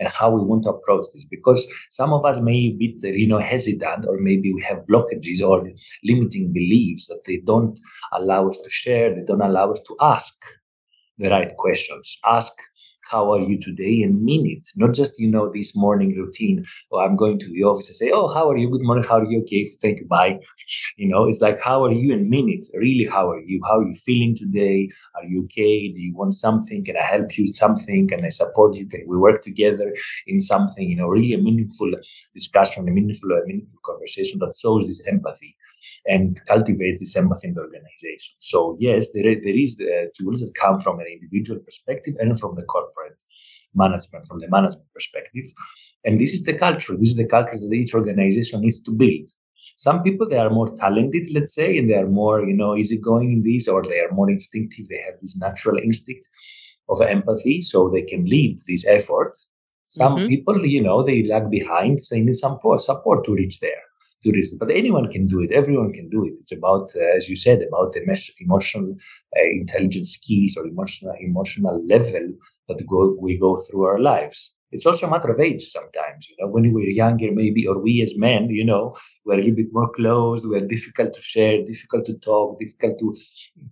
and 0.00 0.08
how 0.08 0.28
we 0.28 0.44
want 0.44 0.64
to 0.64 0.70
approach 0.70 1.06
this 1.14 1.24
because 1.30 1.64
some 1.90 2.12
of 2.12 2.24
us 2.24 2.40
may 2.40 2.70
be 2.70 2.98
you 3.00 3.28
know 3.28 3.38
hesitant 3.38 4.06
or 4.08 4.18
maybe 4.18 4.52
we 4.52 4.60
have 4.60 4.78
blockages 4.90 5.40
or 5.40 5.70
limiting 6.02 6.52
beliefs 6.52 7.06
that 7.06 7.22
they 7.26 7.36
don't 7.36 7.78
allow 8.10 8.48
us 8.48 8.58
to 8.58 8.68
share 8.68 9.14
they 9.14 9.24
don't 9.24 9.48
allow 9.50 9.70
us 9.70 9.80
to 9.86 9.96
ask 10.00 10.34
the 11.18 11.30
right 11.30 11.56
questions 11.58 12.18
ask 12.26 12.52
how 13.10 13.32
are 13.32 13.40
you 13.40 13.60
today 13.60 14.02
and 14.02 14.22
mean 14.22 14.46
it. 14.46 14.66
Not 14.76 14.94
just 14.94 15.18
you 15.18 15.30
know 15.30 15.50
this 15.52 15.76
morning 15.76 16.16
routine 16.16 16.64
or 16.90 17.00
oh, 17.00 17.04
i'm 17.04 17.16
going 17.16 17.38
to 17.38 17.48
the 17.50 17.64
office 17.64 17.88
and 17.88 17.96
say 17.96 18.10
oh 18.12 18.28
how 18.32 18.48
are 18.50 18.56
you? 18.56 18.70
Good 18.70 18.82
morning. 18.82 19.04
How 19.04 19.18
are 19.18 19.24
you? 19.24 19.40
Okay 19.42 19.66
thank 19.80 20.00
you. 20.00 20.06
Bye. 20.06 20.40
You 20.96 21.08
know 21.08 21.26
it's 21.26 21.40
like 21.40 21.60
how 21.60 21.84
are 21.84 21.92
you 21.92 22.12
and 22.12 22.28
mean 22.28 22.48
it? 22.48 22.66
Really 22.78 23.04
how 23.04 23.30
are 23.30 23.40
you? 23.40 23.60
How 23.68 23.78
are 23.78 23.86
you 23.86 23.94
feeling 23.94 24.36
today? 24.36 24.88
Are 25.16 25.24
you 25.24 25.44
okay? 25.44 25.92
Do 25.92 26.00
you 26.00 26.14
want 26.14 26.34
something? 26.34 26.84
Can 26.84 26.96
i 26.96 27.02
help 27.02 27.36
you 27.36 27.46
something? 27.48 28.08
Can 28.08 28.24
i 28.24 28.28
support 28.28 28.76
you? 28.76 28.86
Can 28.86 29.04
we 29.06 29.16
work 29.16 29.42
together 29.42 29.92
in 30.26 30.40
something? 30.40 30.88
You 30.88 30.96
know 30.96 31.08
really 31.08 31.34
a 31.34 31.38
meaningful 31.38 31.92
discussion 32.32 32.88
a 32.88 32.92
meaningful 32.92 33.30
a 33.32 33.46
meaningful 33.46 33.80
conversation 33.84 34.38
that 34.40 34.54
shows 34.58 34.86
this 34.86 35.02
empathy 35.08 35.56
and 36.06 36.40
cultivates 36.46 37.00
this 37.00 37.16
empathy 37.16 37.48
in 37.48 37.54
the 37.54 37.60
organization. 37.60 38.34
So 38.38 38.76
yes 38.78 39.08
there, 39.14 39.34
there 39.46 39.58
is 39.58 39.76
the 39.76 40.10
tools 40.16 40.40
that 40.40 40.54
come 40.54 40.80
from 40.80 41.00
an 41.00 41.06
individual 41.06 41.60
perspective 41.60 42.14
and 42.18 42.38
from 42.38 42.54
the 42.56 42.64
corporate 42.64 42.93
corporate 42.94 43.18
management 43.74 44.26
from 44.26 44.38
the 44.38 44.48
management 44.48 44.86
perspective. 44.92 45.44
And 46.04 46.20
this 46.20 46.32
is 46.32 46.42
the 46.42 46.54
culture. 46.54 46.96
This 46.96 47.08
is 47.08 47.16
the 47.16 47.26
culture 47.26 47.58
that 47.58 47.72
each 47.74 47.94
organization 47.94 48.60
needs 48.60 48.82
to 48.82 48.90
build. 48.90 49.30
Some 49.76 50.02
people 50.02 50.28
they 50.28 50.38
are 50.38 50.50
more 50.50 50.68
talented, 50.76 51.28
let's 51.34 51.54
say, 51.54 51.76
and 51.78 51.90
they 51.90 51.94
are 51.94 52.06
more, 52.06 52.44
you 52.44 52.54
know, 52.54 52.76
easygoing 52.76 53.32
in 53.32 53.42
this, 53.42 53.66
or 53.66 53.82
they 53.82 54.00
are 54.00 54.12
more 54.12 54.30
instinctive. 54.30 54.86
They 54.88 55.02
have 55.06 55.20
this 55.20 55.36
natural 55.36 55.78
instinct 55.78 56.28
of 56.88 57.00
empathy, 57.00 57.60
so 57.60 57.88
they 57.88 58.02
can 58.02 58.24
lead 58.26 58.58
this 58.68 58.86
effort. 58.86 59.36
Some 59.88 60.16
mm-hmm. 60.16 60.28
people, 60.28 60.66
you 60.66 60.82
know, 60.82 61.02
they 61.02 61.24
lag 61.24 61.50
behind, 61.50 62.02
so 62.02 62.14
they 62.14 62.20
need 62.20 62.34
some 62.34 62.58
support 62.78 63.24
to 63.24 63.34
reach 63.34 63.60
there 63.60 63.82
do 64.24 64.32
this. 64.32 64.54
But 64.54 64.70
anyone 64.70 65.10
can 65.10 65.26
do 65.26 65.40
it. 65.40 65.52
Everyone 65.52 65.92
can 65.92 66.08
do 66.08 66.24
it. 66.24 66.32
It's 66.40 66.52
about, 66.52 66.90
uh, 66.96 67.16
as 67.16 67.28
you 67.28 67.36
said, 67.36 67.62
about 67.62 67.92
the 67.92 68.00
emotional 68.40 68.96
uh, 69.36 69.42
intelligence 69.52 70.12
skills 70.12 70.56
or 70.56 70.66
emotional 70.66 71.14
emotional 71.20 71.86
level 71.86 72.32
that 72.68 72.86
go, 72.88 73.16
we 73.20 73.38
go 73.38 73.56
through 73.56 73.84
our 73.84 73.98
lives. 73.98 74.52
It's 74.72 74.86
also 74.86 75.06
a 75.06 75.10
matter 75.10 75.32
of 75.32 75.38
age 75.38 75.62
sometimes. 75.62 76.26
You 76.28 76.36
know, 76.40 76.48
when 76.50 76.64
we 76.64 76.72
were 76.72 76.90
younger, 76.90 77.30
maybe, 77.30 77.64
or 77.66 77.78
we 77.78 78.02
as 78.02 78.18
men, 78.18 78.50
you 78.50 78.64
know, 78.64 78.96
we're 79.24 79.34
a 79.34 79.36
little 79.36 79.54
bit 79.54 79.68
more 79.72 79.90
closed. 79.92 80.48
We're 80.48 80.66
difficult 80.66 81.12
to 81.12 81.20
share, 81.22 81.64
difficult 81.64 82.06
to 82.06 82.14
talk, 82.14 82.58
difficult 82.58 82.98
to 82.98 83.14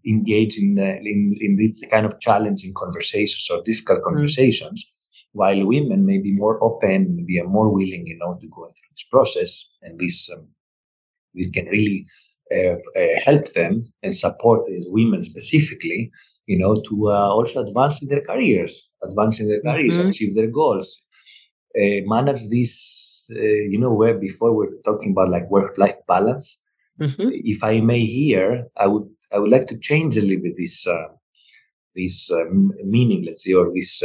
engage 0.07 0.59
in 0.59 0.79
uh, 0.79 0.99
in, 1.03 1.37
in 1.41 1.57
this 1.57 1.83
kind 1.91 2.07
of 2.07 2.21
challenging 2.21 2.73
conversations 2.77 3.49
or 3.51 3.63
difficult 3.65 4.01
mm. 4.01 4.05
conversations. 4.05 4.85
Mm 4.85 4.89
while 5.33 5.67
women 5.67 6.05
may 6.05 6.19
be 6.19 6.33
more 6.33 6.63
open, 6.63 7.17
maybe 7.17 7.41
are 7.41 7.49
more 7.49 7.71
willing, 7.71 8.07
you 8.07 8.17
know, 8.19 8.37
to 8.41 8.47
go 8.49 8.67
through 8.67 8.91
this 8.91 9.05
process, 9.11 9.65
and 9.83 9.99
this 9.99 10.31
um, 10.33 10.49
this 11.35 11.51
can 11.51 11.67
really 11.67 12.07
uh, 12.55 12.75
uh, 12.75 13.21
help 13.25 13.51
them 13.55 13.85
and 14.03 14.15
support 14.15 14.67
these 14.67 14.87
women 14.89 15.25
specifically, 15.25 16.11
you 16.47 16.59
know, 16.59 16.81
to 16.89 17.11
uh, 17.11 17.29
also 17.29 17.61
advance 17.61 18.03
in 18.03 18.09
their 18.09 18.21
careers, 18.21 18.89
advance 19.03 19.41
in 19.41 19.49
their 19.49 19.61
careers, 19.61 19.99
mm-hmm. 19.99 20.09
achieve 20.09 20.35
their 20.35 20.49
goals, 20.49 21.01
uh, 21.79 22.01
manage 22.05 22.49
this, 22.49 23.25
uh, 23.31 23.41
you 23.41 23.79
know, 23.79 23.93
where 23.93 24.15
before 24.15 24.53
we're 24.53 24.81
talking 24.85 25.13
about 25.13 25.31
like 25.31 25.51
work-life 25.51 25.97
balance. 26.07 26.59
Mm-hmm. 27.01 27.29
If 27.33 27.65
I 27.65 27.81
may 27.81 28.05
here, 28.05 28.67
I 28.77 28.87
would 28.87 29.09
I 29.35 29.39
would 29.39 29.51
like 29.51 29.67
to 29.69 29.79
change 29.79 30.17
a 30.17 30.21
little 30.21 30.43
bit 30.43 30.57
this 30.57 30.87
this 31.95 32.31
meaning, 32.85 33.25
let's 33.25 33.45
say, 33.45 33.55
or 33.55 33.73
this 33.73 34.03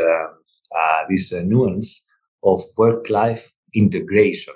this 1.09 1.33
nuance 1.33 2.01
of 2.43 2.61
work-life 2.77 3.51
integration 3.73 4.53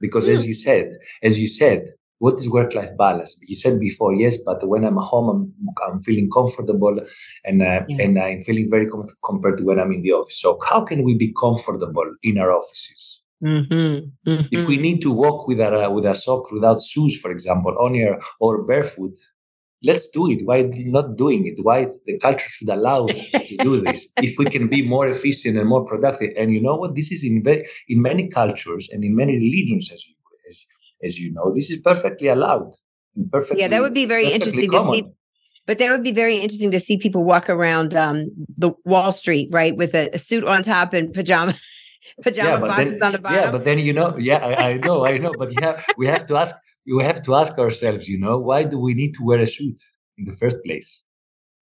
because 0.00 0.26
mm. 0.26 0.32
as 0.32 0.46
you 0.46 0.54
said 0.54 0.98
as 1.22 1.38
you 1.38 1.48
said 1.48 1.92
what 2.18 2.34
is 2.34 2.48
work-life 2.48 2.90
balance 2.96 3.36
you 3.42 3.56
said 3.56 3.78
before 3.78 4.12
yes 4.14 4.38
but 4.38 4.66
when 4.66 4.84
i'm 4.84 4.96
home 4.96 5.28
i'm, 5.28 5.68
I'm 5.86 6.02
feeling 6.02 6.30
comfortable 6.30 7.00
and 7.44 7.62
uh, 7.62 7.80
yeah. 7.88 8.02
and 8.02 8.18
i'm 8.18 8.42
feeling 8.42 8.70
very 8.70 8.86
com- 8.86 9.06
compared 9.24 9.58
to 9.58 9.64
when 9.64 9.78
i'm 9.78 9.92
in 9.92 10.02
the 10.02 10.12
office 10.12 10.40
so 10.40 10.58
how 10.68 10.84
can 10.84 11.02
we 11.02 11.14
be 11.14 11.32
comfortable 11.32 12.10
in 12.22 12.38
our 12.38 12.52
offices 12.52 13.22
mm-hmm. 13.42 14.30
Mm-hmm. 14.30 14.46
if 14.50 14.66
we 14.66 14.76
need 14.76 15.00
to 15.02 15.12
walk 15.12 15.46
with 15.46 15.60
our 15.60 15.74
uh, 15.74 15.90
with 15.90 16.06
our 16.06 16.14
socks 16.14 16.52
without 16.52 16.82
shoes 16.82 17.18
for 17.18 17.30
example 17.30 17.76
on 17.80 17.94
your 17.94 18.20
or 18.40 18.64
barefoot 18.64 19.16
let's 19.84 20.08
do 20.08 20.28
it 20.28 20.40
why 20.44 20.62
not 20.76 21.16
doing 21.16 21.46
it 21.46 21.64
why 21.64 21.86
the 22.06 22.18
culture 22.18 22.48
should 22.48 22.68
allow 22.68 23.06
to 23.06 23.56
do 23.58 23.80
this 23.84 24.08
if 24.16 24.36
we 24.38 24.46
can 24.46 24.66
be 24.66 24.82
more 24.82 25.06
efficient 25.06 25.56
and 25.56 25.68
more 25.68 25.84
productive 25.84 26.30
and 26.36 26.52
you 26.52 26.60
know 26.60 26.74
what 26.74 26.96
this 26.96 27.12
is 27.12 27.22
in 27.22 27.44
very, 27.44 27.64
in 27.88 28.02
many 28.02 28.26
cultures 28.26 28.88
and 28.90 29.04
in 29.04 29.14
many 29.14 29.36
religions 29.36 29.88
as 29.92 30.04
you 30.04 30.14
as, 30.48 30.64
as 31.02 31.18
you 31.18 31.32
know 31.32 31.52
this 31.54 31.70
is 31.70 31.78
perfectly 31.78 32.28
allowed 32.28 32.72
perfectly 33.30 33.60
yeah 33.60 33.68
that 33.68 33.82
would 33.82 33.94
be 33.94 34.06
very 34.06 34.30
interesting 34.32 34.70
common. 34.70 34.86
to 34.86 34.92
see 34.92 35.12
but 35.66 35.78
that 35.78 35.90
would 35.90 36.02
be 36.02 36.12
very 36.12 36.36
interesting 36.38 36.70
to 36.70 36.80
see 36.80 36.96
people 36.96 37.24
walk 37.24 37.50
around 37.50 37.94
um, 37.94 38.26
the 38.56 38.70
wall 38.84 39.12
street 39.12 39.48
right 39.52 39.76
with 39.76 39.94
a, 39.94 40.10
a 40.14 40.18
suit 40.18 40.44
on 40.44 40.62
top 40.62 40.92
and 40.92 41.12
pajama 41.12 41.54
pajama 42.22 42.50
yeah, 42.50 42.60
boxes 42.60 42.98
then, 42.98 43.06
on 43.06 43.12
the 43.12 43.18
bottom 43.18 43.42
yeah 43.42 43.50
but 43.50 43.64
then 43.64 43.78
you 43.78 43.92
know 43.92 44.16
yeah 44.16 44.38
I, 44.38 44.70
I 44.70 44.72
know 44.78 45.04
i 45.04 45.18
know 45.18 45.32
but 45.38 45.52
yeah 45.52 45.82
we 45.96 46.06
have 46.06 46.24
to 46.26 46.36
ask 46.36 46.54
we 46.88 47.04
have 47.04 47.22
to 47.22 47.34
ask 47.34 47.58
ourselves, 47.58 48.08
you 48.08 48.18
know, 48.18 48.38
why 48.38 48.64
do 48.64 48.78
we 48.78 48.94
need 48.94 49.14
to 49.14 49.22
wear 49.22 49.38
a 49.38 49.46
suit 49.46 49.80
in 50.16 50.24
the 50.24 50.32
first 50.32 50.56
place? 50.64 51.02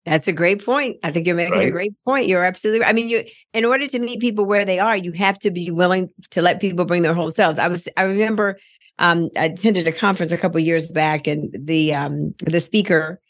That's 0.05 0.27
a 0.27 0.31
great 0.31 0.63
point. 0.63 0.97
I 1.03 1.11
think 1.11 1.27
you're 1.27 1.35
making 1.35 1.57
right? 1.57 1.67
a 1.67 1.71
great 1.71 1.93
point. 2.05 2.27
You're 2.27 2.45
absolutely 2.45 2.79
right. 2.81 2.89
I 2.89 2.93
mean, 2.93 3.09
you 3.09 3.25
in 3.53 3.65
order 3.65 3.87
to 3.87 3.99
meet 3.99 4.21
people 4.21 4.45
where 4.45 4.63
they 4.63 4.79
are, 4.79 4.95
you 4.95 5.11
have 5.13 5.37
to 5.39 5.51
be 5.51 5.69
willing 5.69 6.09
to 6.31 6.41
let 6.41 6.61
people 6.61 6.85
bring 6.85 7.01
their 7.01 7.13
whole 7.13 7.31
selves. 7.31 7.59
I 7.59 7.67
was 7.67 7.89
I 7.97 8.03
remember 8.03 8.57
um, 8.99 9.29
I 9.37 9.45
attended 9.45 9.87
a 9.87 9.91
conference 9.91 10.31
a 10.31 10.37
couple 10.37 10.59
years 10.59 10.87
back 10.87 11.27
and 11.27 11.49
the 11.53 11.93
um, 11.93 12.33
the 12.43 12.61
speaker 12.61 13.21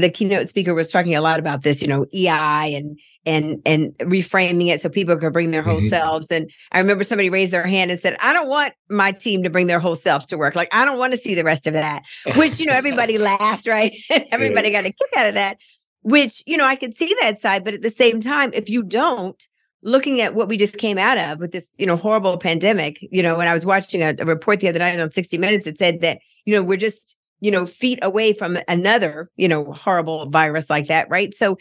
the 0.00 0.10
keynote 0.10 0.48
speaker 0.48 0.74
was 0.74 0.90
talking 0.90 1.14
a 1.14 1.20
lot 1.20 1.38
about 1.38 1.62
this, 1.62 1.82
you 1.82 1.88
know, 1.88 2.06
EI 2.14 2.74
and 2.74 2.98
and 3.24 3.62
and 3.64 3.96
reframing 3.98 4.68
it 4.68 4.80
so 4.80 4.88
people 4.88 5.16
could 5.16 5.32
bring 5.32 5.50
their 5.50 5.62
whole 5.62 5.78
mm-hmm. 5.78 5.88
selves. 5.88 6.30
And 6.30 6.50
I 6.72 6.78
remember 6.78 7.04
somebody 7.04 7.30
raised 7.30 7.52
their 7.52 7.66
hand 7.66 7.90
and 7.90 8.00
said, 8.00 8.16
"I 8.20 8.32
don't 8.32 8.48
want 8.48 8.74
my 8.88 9.12
team 9.12 9.42
to 9.42 9.50
bring 9.50 9.66
their 9.66 9.80
whole 9.80 9.96
selves 9.96 10.26
to 10.26 10.38
work. 10.38 10.56
Like 10.56 10.74
I 10.74 10.84
don't 10.84 10.98
want 10.98 11.12
to 11.12 11.18
see 11.18 11.34
the 11.34 11.44
rest 11.44 11.66
of 11.66 11.74
that." 11.74 12.02
Which 12.36 12.58
you 12.58 12.66
know 12.66 12.72
everybody 12.76 13.18
laughed, 13.18 13.66
right? 13.66 13.94
everybody 14.32 14.70
got 14.70 14.84
a 14.84 14.90
kick 14.90 15.10
out 15.16 15.26
of 15.26 15.34
that. 15.34 15.58
Which 16.02 16.42
you 16.46 16.56
know 16.56 16.66
I 16.66 16.76
could 16.76 16.96
see 16.96 17.14
that 17.20 17.38
side, 17.38 17.64
but 17.64 17.74
at 17.74 17.82
the 17.82 17.90
same 17.90 18.20
time, 18.20 18.50
if 18.54 18.68
you 18.68 18.82
don't, 18.82 19.46
looking 19.82 20.20
at 20.20 20.34
what 20.34 20.48
we 20.48 20.56
just 20.56 20.78
came 20.78 20.98
out 20.98 21.18
of 21.18 21.40
with 21.40 21.52
this 21.52 21.70
you 21.78 21.86
know 21.86 21.96
horrible 21.96 22.38
pandemic, 22.38 22.98
you 23.10 23.22
know, 23.22 23.36
when 23.36 23.48
I 23.48 23.54
was 23.54 23.66
watching 23.66 24.02
a, 24.02 24.14
a 24.18 24.24
report 24.24 24.60
the 24.60 24.68
other 24.68 24.78
night 24.78 24.98
on 24.98 25.10
60 25.10 25.38
Minutes, 25.38 25.66
it 25.66 25.78
said 25.78 26.00
that 26.00 26.18
you 26.44 26.54
know 26.54 26.62
we're 26.62 26.76
just 26.76 27.16
you 27.42 27.50
know, 27.50 27.66
feet 27.66 27.98
away 28.02 28.32
from 28.32 28.56
another, 28.68 29.28
you 29.36 29.48
know, 29.48 29.72
horrible 29.72 30.30
virus 30.30 30.70
like 30.70 30.86
that, 30.86 31.10
right? 31.10 31.34
So 31.34 31.58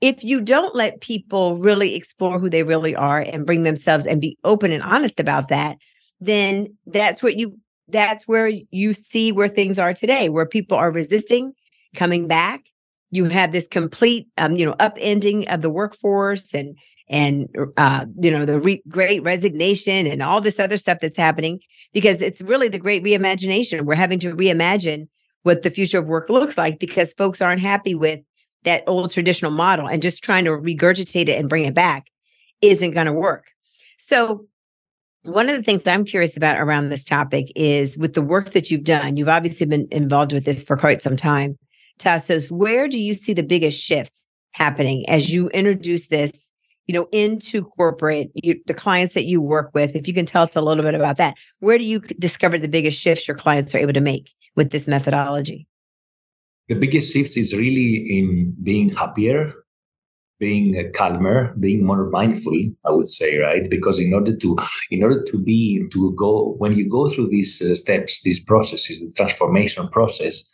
if 0.00 0.22
you 0.22 0.40
don't 0.40 0.76
let 0.76 1.00
people 1.00 1.56
really 1.56 1.96
explore 1.96 2.38
who 2.38 2.48
they 2.48 2.62
really 2.62 2.94
are 2.94 3.18
and 3.18 3.44
bring 3.44 3.64
themselves 3.64 4.06
and 4.06 4.20
be 4.20 4.38
open 4.44 4.70
and 4.70 4.82
honest 4.82 5.18
about 5.18 5.48
that, 5.48 5.76
then 6.20 6.76
that's 6.86 7.20
what 7.20 7.36
you 7.36 7.58
that's 7.88 8.28
where 8.28 8.48
you 8.70 8.94
see 8.94 9.32
where 9.32 9.48
things 9.48 9.78
are 9.78 9.92
today, 9.92 10.28
where 10.28 10.46
people 10.46 10.78
are 10.78 10.90
resisting 10.90 11.52
coming 11.96 12.28
back. 12.28 12.62
You 13.10 13.24
have 13.24 13.50
this 13.50 13.66
complete, 13.66 14.28
um, 14.38 14.52
you 14.52 14.64
know, 14.64 14.74
upending 14.74 15.52
of 15.52 15.62
the 15.62 15.70
workforce 15.70 16.54
and 16.54 16.78
and 17.08 17.48
uh, 17.76 18.06
you 18.20 18.30
know 18.30 18.44
the 18.44 18.60
re- 18.60 18.82
great 18.88 19.22
resignation 19.22 20.06
and 20.06 20.22
all 20.22 20.40
this 20.40 20.58
other 20.58 20.76
stuff 20.76 20.98
that's 21.00 21.16
happening 21.16 21.60
because 21.92 22.22
it's 22.22 22.40
really 22.40 22.68
the 22.68 22.78
great 22.78 23.04
reimagination. 23.04 23.82
We're 23.82 23.94
having 23.94 24.18
to 24.20 24.34
reimagine 24.34 25.08
what 25.42 25.62
the 25.62 25.70
future 25.70 25.98
of 25.98 26.06
work 26.06 26.28
looks 26.28 26.56
like 26.56 26.78
because 26.78 27.12
folks 27.12 27.40
aren't 27.40 27.60
happy 27.60 27.94
with 27.94 28.20
that 28.64 28.82
old 28.86 29.12
traditional 29.12 29.50
model 29.50 29.86
and 29.86 30.02
just 30.02 30.24
trying 30.24 30.44
to 30.46 30.50
regurgitate 30.50 31.28
it 31.28 31.38
and 31.38 31.48
bring 31.48 31.64
it 31.64 31.74
back 31.74 32.06
isn't 32.62 32.92
going 32.92 33.06
to 33.06 33.12
work. 33.12 33.46
So, 33.98 34.46
one 35.22 35.48
of 35.48 35.56
the 35.56 35.62
things 35.62 35.86
I'm 35.86 36.04
curious 36.04 36.36
about 36.36 36.58
around 36.58 36.88
this 36.88 37.04
topic 37.04 37.50
is 37.56 37.96
with 37.96 38.12
the 38.12 38.20
work 38.20 38.52
that 38.52 38.70
you've 38.70 38.84
done, 38.84 39.16
you've 39.16 39.28
obviously 39.28 39.64
been 39.64 39.88
involved 39.90 40.34
with 40.34 40.44
this 40.44 40.62
for 40.62 40.76
quite 40.76 41.00
some 41.00 41.16
time. 41.16 41.56
Tassos, 41.98 42.50
where 42.50 42.88
do 42.88 43.00
you 43.00 43.14
see 43.14 43.32
the 43.32 43.42
biggest 43.42 43.82
shifts 43.82 44.22
happening 44.52 45.08
as 45.08 45.32
you 45.32 45.48
introduce 45.50 46.08
this, 46.08 46.32
you 46.86 46.94
know, 46.94 47.08
into 47.12 47.64
corporate, 47.64 48.30
you, 48.34 48.60
the 48.66 48.74
clients 48.74 49.14
that 49.14 49.24
you 49.24 49.40
work 49.40 49.70
with? 49.74 49.96
If 49.96 50.06
you 50.06 50.14
can 50.14 50.26
tell 50.26 50.42
us 50.42 50.56
a 50.56 50.60
little 50.60 50.84
bit 50.84 50.94
about 50.94 51.16
that, 51.16 51.34
where 51.60 51.78
do 51.78 51.84
you 51.84 52.00
discover 52.00 52.58
the 52.58 52.68
biggest 52.68 53.00
shifts 53.00 53.26
your 53.26 53.36
clients 53.36 53.74
are 53.74 53.78
able 53.78 53.92
to 53.92 54.00
make 54.00 54.30
with 54.56 54.70
this 54.70 54.86
methodology? 54.86 55.66
The 56.68 56.74
biggest 56.74 57.12
shift 57.12 57.36
is 57.36 57.54
really 57.54 58.18
in 58.18 58.54
being 58.62 58.90
happier, 58.90 59.52
being 60.38 60.78
uh, 60.78 60.90
calmer, 60.96 61.54
being 61.60 61.84
more 61.84 62.08
mindful, 62.10 62.58
I 62.86 62.92
would 62.92 63.08
say, 63.08 63.36
right? 63.36 63.68
Because 63.68 63.98
in 63.98 64.12
order 64.12 64.34
to, 64.36 64.56
in 64.90 65.02
order 65.02 65.22
to 65.24 65.38
be, 65.38 65.86
to 65.92 66.12
go, 66.12 66.54
when 66.58 66.72
you 66.72 66.88
go 66.88 67.08
through 67.08 67.28
these 67.28 67.60
uh, 67.62 67.74
steps, 67.74 68.22
these 68.22 68.40
processes, 68.40 69.00
the 69.00 69.12
transformation 69.14 69.88
process, 69.88 70.44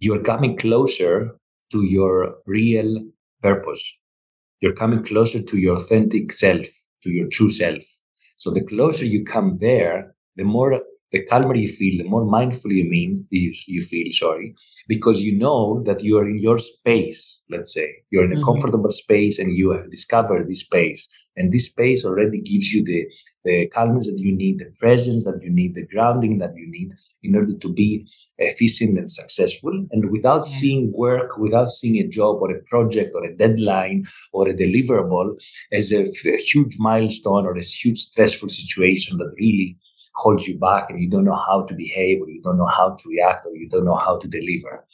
you 0.00 0.14
are 0.14 0.22
coming 0.22 0.56
closer 0.56 1.36
to 1.70 1.82
your 1.82 2.34
real 2.46 3.02
purpose. 3.42 3.94
You're 4.62 4.74
coming 4.74 5.02
closer 5.02 5.42
to 5.42 5.58
your 5.58 5.76
authentic 5.76 6.32
self, 6.32 6.66
to 7.02 7.10
your 7.10 7.26
true 7.26 7.50
self. 7.50 7.82
So 8.36 8.50
the 8.50 8.64
closer 8.64 9.04
you 9.04 9.24
come 9.24 9.58
there, 9.58 10.14
the 10.36 10.44
more 10.44 10.80
the 11.10 11.22
calmer 11.24 11.56
you 11.56 11.68
feel, 11.68 11.98
the 11.98 12.08
more 12.08 12.24
mindful 12.24 12.72
you 12.72 12.88
mean 12.88 13.26
you, 13.30 13.52
you 13.66 13.82
feel, 13.82 14.10
sorry, 14.12 14.54
because 14.88 15.20
you 15.20 15.36
know 15.36 15.82
that 15.82 16.02
you 16.02 16.16
are 16.16 16.28
in 16.28 16.38
your 16.38 16.58
space, 16.58 17.38
let's 17.50 17.74
say. 17.74 17.92
You're 18.10 18.24
in 18.24 18.32
a 18.32 18.36
mm-hmm. 18.36 18.44
comfortable 18.44 18.90
space 18.92 19.38
and 19.40 19.52
you 19.52 19.70
have 19.72 19.90
discovered 19.90 20.48
this 20.48 20.60
space. 20.60 21.08
And 21.36 21.52
this 21.52 21.66
space 21.66 22.04
already 22.04 22.40
gives 22.40 22.72
you 22.72 22.84
the, 22.84 23.06
the 23.44 23.66
calmness 23.68 24.06
that 24.06 24.18
you 24.18 24.32
need, 24.34 24.60
the 24.60 24.72
presence 24.78 25.24
that 25.24 25.40
you 25.42 25.50
need, 25.50 25.74
the 25.74 25.86
grounding 25.86 26.38
that 26.38 26.54
you 26.56 26.70
need 26.70 26.92
in 27.22 27.34
order 27.34 27.56
to 27.58 27.68
be 27.68 28.06
efficient 28.38 28.98
and 28.98 29.10
successful. 29.10 29.86
And 29.90 30.10
without 30.10 30.44
yeah. 30.46 30.56
seeing 30.56 30.92
work, 30.92 31.38
without 31.38 31.70
seeing 31.70 31.96
a 31.96 32.08
job 32.08 32.36
or 32.40 32.50
a 32.50 32.62
project 32.64 33.12
or 33.14 33.24
a 33.24 33.36
deadline 33.36 34.06
or 34.32 34.48
a 34.48 34.54
deliverable 34.54 35.34
as 35.72 35.92
a, 35.92 36.08
a 36.26 36.36
huge 36.36 36.78
milestone 36.78 37.46
or 37.46 37.56
a 37.56 37.62
huge 37.62 37.98
stressful 37.98 38.48
situation 38.48 39.18
that 39.18 39.32
really 39.38 39.76
holds 40.14 40.46
you 40.46 40.58
back 40.58 40.90
and 40.90 41.02
you 41.02 41.08
don't 41.08 41.24
know 41.24 41.42
how 41.48 41.62
to 41.62 41.74
behave 41.74 42.20
or 42.20 42.28
you 42.28 42.42
don't 42.42 42.58
know 42.58 42.66
how 42.66 42.90
to 42.90 43.08
react 43.08 43.46
or 43.46 43.56
you 43.56 43.68
don't 43.68 43.84
know 43.84 43.96
how 43.96 44.18
to 44.18 44.28
deliver 44.28 44.84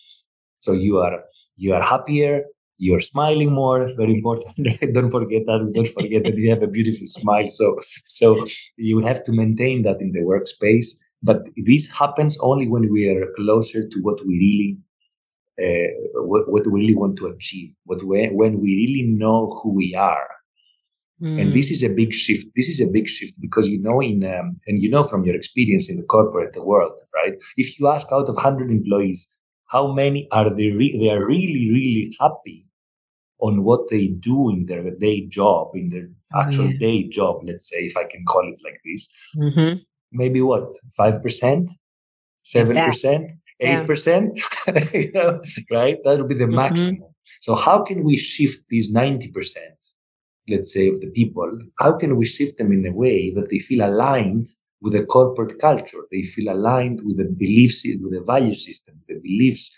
so 0.61 0.73
you 0.73 0.99
are 0.99 1.25
you 1.57 1.75
are 1.75 1.83
happier 1.83 2.45
you're 2.77 3.01
smiling 3.01 3.53
more 3.53 3.91
very 3.97 4.15
important 4.15 4.57
don't 4.95 5.11
forget 5.11 5.45
that 5.47 5.71
don't 5.75 5.89
forget 5.89 6.23
that 6.23 6.37
you 6.37 6.49
have 6.49 6.63
a 6.63 6.69
beautiful 6.69 7.07
smile 7.09 7.49
so 7.49 7.79
so 8.07 8.47
you 8.77 9.01
have 9.01 9.23
to 9.23 9.33
maintain 9.33 9.83
that 9.83 10.01
in 10.01 10.13
the 10.13 10.21
workspace 10.21 10.89
but 11.23 11.49
this 11.57 11.89
happens 11.89 12.39
only 12.41 12.69
when 12.69 12.91
we 12.93 13.09
are 13.09 13.33
closer 13.37 13.87
to 13.89 14.01
what 14.01 14.25
we 14.27 14.39
really 14.39 14.79
uh, 15.61 15.89
what, 16.23 16.51
what 16.53 16.67
we 16.67 16.81
really 16.81 16.95
want 16.95 17.17
to 17.19 17.27
achieve 17.27 17.73
what 17.85 18.03
we, 18.05 18.29
when 18.29 18.61
we 18.61 18.77
really 18.77 19.03
know 19.03 19.61
who 19.63 19.71
we 19.75 19.95
are 19.95 20.29
Mm. 21.23 21.41
And 21.41 21.53
this 21.53 21.71
is 21.71 21.83
a 21.83 21.89
big 21.89 22.15
shift. 22.15 22.47
This 22.55 22.69
is 22.69 22.81
a 22.81 22.87
big 22.87 23.09
shift 23.09 23.41
because 23.41 23.69
you 23.69 23.81
know 23.83 24.01
in 24.01 24.25
um, 24.25 24.61
and 24.67 24.81
you 24.81 24.89
know 24.89 25.03
from 25.03 25.25
your 25.25 25.35
experience 25.35 25.91
in 25.91 25.97
the 25.97 26.05
corporate 26.05 26.57
world, 26.65 26.93
right? 27.15 27.35
If 27.57 27.79
you 27.79 27.89
ask 27.89 28.07
out 28.13 28.29
of 28.29 28.37
hundred 28.37 28.71
employees, 28.71 29.27
how 29.67 29.93
many 29.93 30.29
are 30.31 30.49
they? 30.49 30.71
Re- 30.71 30.97
they 30.99 31.11
are 31.11 31.25
really, 31.25 31.71
really 31.71 32.17
happy 32.21 32.67
on 33.41 33.65
what 33.65 33.89
they 33.91 34.09
do 34.09 34.51
in 34.51 34.67
their 34.67 34.91
day 34.91 35.27
job, 35.27 35.73
in 35.75 35.89
their 35.89 36.09
actual 36.35 36.69
mm. 36.69 36.79
day 36.79 37.09
job. 37.09 37.41
Let's 37.45 37.69
say, 37.69 37.79
if 37.79 37.97
I 37.97 38.05
can 38.05 38.25
call 38.25 38.49
it 38.49 38.61
like 38.63 38.81
this, 38.85 39.09
mm-hmm. 39.37 39.79
Maybe 40.13 40.41
what 40.41 40.73
five 40.97 41.23
percent, 41.23 41.71
seven 42.43 42.77
percent, 42.85 43.33
eight 43.61 43.87
percent, 43.87 44.39
you 44.93 45.13
know, 45.13 45.41
right? 45.71 45.99
That 46.05 46.19
would 46.19 46.29
be 46.29 46.35
the 46.35 46.45
mm-hmm. 46.45 46.55
maximum. 46.55 47.05
So 47.41 47.55
how 47.55 47.83
can 47.83 48.05
we 48.05 48.17
shift 48.17 48.65
these 48.69 48.91
ninety 48.91 49.29
percent? 49.29 49.75
let's 50.51 50.73
say, 50.73 50.89
of 50.89 50.99
the 51.03 51.11
people, 51.11 51.51
how 51.79 51.93
can 51.93 52.17
we 52.17 52.25
shift 52.25 52.57
them 52.57 52.73
in 52.73 52.87
a 52.87 52.91
way 52.91 53.31
that 53.35 53.51
they 53.51 53.59
feel 53.59 53.87
aligned 53.87 54.47
with 54.81 54.93
the 54.93 55.05
corporate 55.05 55.59
culture. 55.59 56.07
They 56.11 56.23
feel 56.23 56.53
aligned 56.53 57.01
with 57.05 57.19
the 57.19 57.25
beliefs, 57.25 57.85
with 57.85 58.13
the 58.13 58.23
value 58.25 58.55
system, 58.55 59.01
the 59.09 59.19
beliefs 59.21 59.71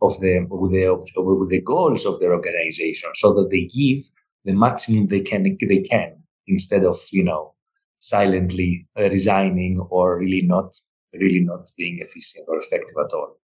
of 0.00 0.18
the 0.20 0.46
with 0.50 0.72
the 0.72 0.94
with 1.16 1.50
the 1.50 1.60
goals 1.60 2.04
of 2.04 2.18
their 2.20 2.34
organization, 2.34 3.10
so 3.14 3.32
that 3.34 3.50
they 3.50 3.64
give 3.64 4.02
the 4.44 4.52
maximum 4.52 5.06
they 5.06 5.20
can 5.20 5.44
they 5.44 5.80
can 5.80 6.22
instead 6.46 6.84
of 6.84 6.98
you 7.10 7.24
know 7.24 7.54
silently 8.02 8.84
resigning 8.96 9.78
or 9.90 10.18
really 10.18 10.42
not 10.42 10.74
really 11.14 11.40
not 11.40 11.70
being 11.76 11.98
efficient 12.00 12.44
or 12.48 12.58
effective 12.58 12.96
at 12.98 13.12
all. 13.14 13.36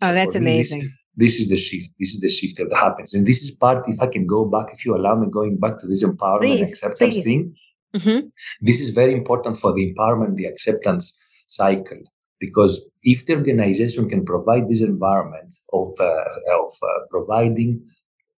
So 0.00 0.08
oh, 0.08 0.14
that's 0.14 0.34
amazing. 0.34 0.80
Me, 0.80 0.88
this, 1.16 1.34
this, 1.34 1.40
is 1.40 1.48
the 1.48 1.56
shift. 1.56 1.90
This 1.98 2.14
is 2.14 2.20
the 2.20 2.28
shift 2.28 2.56
that 2.58 2.74
happens, 2.76 3.14
and 3.14 3.26
this 3.26 3.42
is 3.42 3.50
part. 3.50 3.88
If 3.88 4.00
I 4.00 4.06
can 4.06 4.26
go 4.26 4.44
back, 4.44 4.66
if 4.72 4.84
you 4.84 4.96
allow 4.96 5.14
me, 5.16 5.28
going 5.30 5.58
back 5.58 5.78
to 5.80 5.86
this 5.86 6.04
empowerment 6.04 6.40
please, 6.40 6.60
and 6.60 6.68
acceptance 6.68 7.14
please. 7.16 7.24
thing, 7.24 7.54
mm-hmm. 7.94 8.26
this 8.60 8.80
is 8.80 8.90
very 8.90 9.14
important 9.14 9.58
for 9.58 9.72
the 9.72 9.92
empowerment, 9.92 10.36
the 10.36 10.46
acceptance 10.46 11.14
cycle. 11.46 11.98
Because 12.38 12.82
if 13.02 13.24
the 13.24 13.34
organization 13.34 14.08
can 14.08 14.24
provide 14.24 14.68
this 14.68 14.82
environment 14.82 15.56
of 15.72 15.88
uh, 15.98 16.60
of 16.60 16.72
uh, 16.82 17.00
providing 17.10 17.82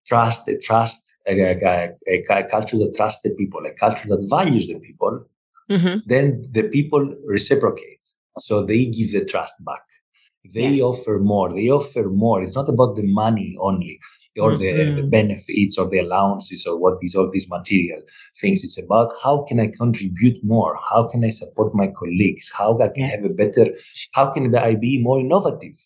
trust, 0.06 0.49
trust, 0.62 1.02
a, 1.26 1.33
a, 1.40 1.90
a, 2.06 2.25
a, 2.30 2.42
culture 2.45 2.78
that 2.78 2.95
trusts 2.95 3.23
the 3.23 3.35
people, 3.35 3.61
a 3.66 3.73
culture 3.73 4.06
that 4.09 4.26
values 4.30 4.68
the 4.68 4.78
people, 4.78 5.26
mm-hmm. 5.70 5.99
then 6.06 6.46
the 6.50 6.64
people 6.64 7.14
reciprocate. 7.26 8.00
So 8.38 8.64
they 8.64 8.87
give 8.87 9.12
the 9.12 9.25
trust 9.25 9.54
back. 9.64 9.82
They 10.54 10.68
yes. 10.68 10.82
offer 10.82 11.18
more. 11.18 11.52
They 11.54 11.68
offer 11.70 12.04
more. 12.04 12.42
It's 12.42 12.54
not 12.54 12.68
about 12.68 12.96
the 12.96 13.06
money 13.06 13.56
only 13.61 13.99
or 14.38 14.52
mm-hmm. 14.52 14.96
the, 14.96 15.02
the, 15.02 15.08
benefits 15.08 15.78
or 15.78 15.88
the 15.88 15.99
allowances 16.00 16.66
or 16.66 16.76
what 16.76 16.99
these 17.00 17.14
all 17.14 17.30
these 17.30 17.49
material 17.49 18.00
things. 18.40 18.62
It's 18.62 18.80
about 18.80 19.12
how 19.23 19.44
can 19.49 19.61
I 19.61 19.68
contribute 19.68 20.42
more? 20.44 20.78
How 20.90 21.08
can 21.08 21.25
I 21.25 21.30
support 21.30 21.75
my 21.75 21.88
colleagues? 21.88 22.50
How 22.56 22.78
I 22.78 22.88
can 22.88 23.04
yes. 23.04 23.16
have 23.16 23.25
a 23.25 23.35
better, 23.35 23.66
how 24.12 24.26
can 24.30 24.54
I 24.54 24.75
be 24.75 25.02
more 25.02 25.20
innovative? 25.20 25.76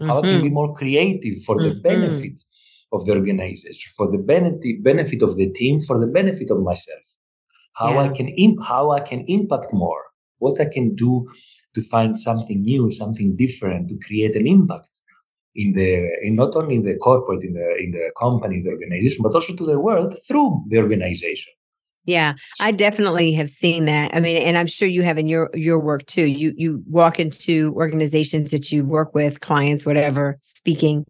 Mm-hmm. 0.00 0.06
How 0.06 0.18
I 0.18 0.22
can 0.22 0.40
be 0.40 0.48
mm-hmm. 0.48 0.54
more 0.54 0.74
creative 0.74 1.42
for 1.42 1.56
the 1.56 1.70
mm-hmm. 1.70 1.80
benefit 1.80 2.42
of 2.92 3.06
the 3.06 3.12
organization, 3.12 3.92
for 3.96 4.10
the 4.10 4.18
benefit 4.18 4.82
benefit 4.82 5.22
of 5.22 5.36
the 5.36 5.50
team, 5.50 5.80
for 5.80 5.98
the 5.98 6.06
benefit 6.06 6.50
of 6.50 6.60
myself. 6.60 7.02
How 7.74 7.94
yeah. 7.94 8.02
I 8.02 8.08
can 8.08 8.28
imp- 8.28 8.64
how 8.64 8.90
I 8.92 9.00
can 9.00 9.24
impact 9.26 9.72
more, 9.72 10.02
what 10.38 10.60
I 10.60 10.66
can 10.66 10.94
do 10.94 11.28
to 11.74 11.82
find 11.82 12.18
something 12.18 12.62
new, 12.62 12.90
something 12.90 13.36
different, 13.36 13.88
to 13.88 13.98
create 14.06 14.36
an 14.36 14.46
impact 14.46 14.90
in 15.54 15.72
the 15.72 16.08
in 16.22 16.36
not 16.36 16.56
only 16.56 16.76
in 16.76 16.84
the 16.84 16.96
corporate, 16.96 17.44
in 17.44 17.54
the 17.54 17.76
in 17.78 17.90
the 17.92 18.12
company, 18.18 18.62
the 18.62 18.70
organization, 18.70 19.22
but 19.22 19.34
also 19.34 19.54
to 19.54 19.66
the 19.66 19.80
world 19.80 20.14
through 20.26 20.64
the 20.68 20.78
organization. 20.78 21.52
Yeah, 22.06 22.34
I 22.60 22.70
definitely 22.72 23.32
have 23.32 23.48
seen 23.48 23.86
that. 23.86 24.14
I 24.14 24.20
mean, 24.20 24.36
and 24.42 24.58
I'm 24.58 24.66
sure 24.66 24.86
you 24.86 25.02
have 25.02 25.16
in 25.16 25.26
your 25.26 25.50
your 25.54 25.78
work 25.78 26.04
too. 26.06 26.26
You 26.26 26.52
you 26.56 26.82
walk 26.88 27.18
into 27.18 27.72
organizations 27.76 28.50
that 28.50 28.70
you 28.70 28.84
work 28.84 29.14
with, 29.14 29.40
clients, 29.40 29.86
whatever, 29.86 30.38
speaking, 30.42 31.06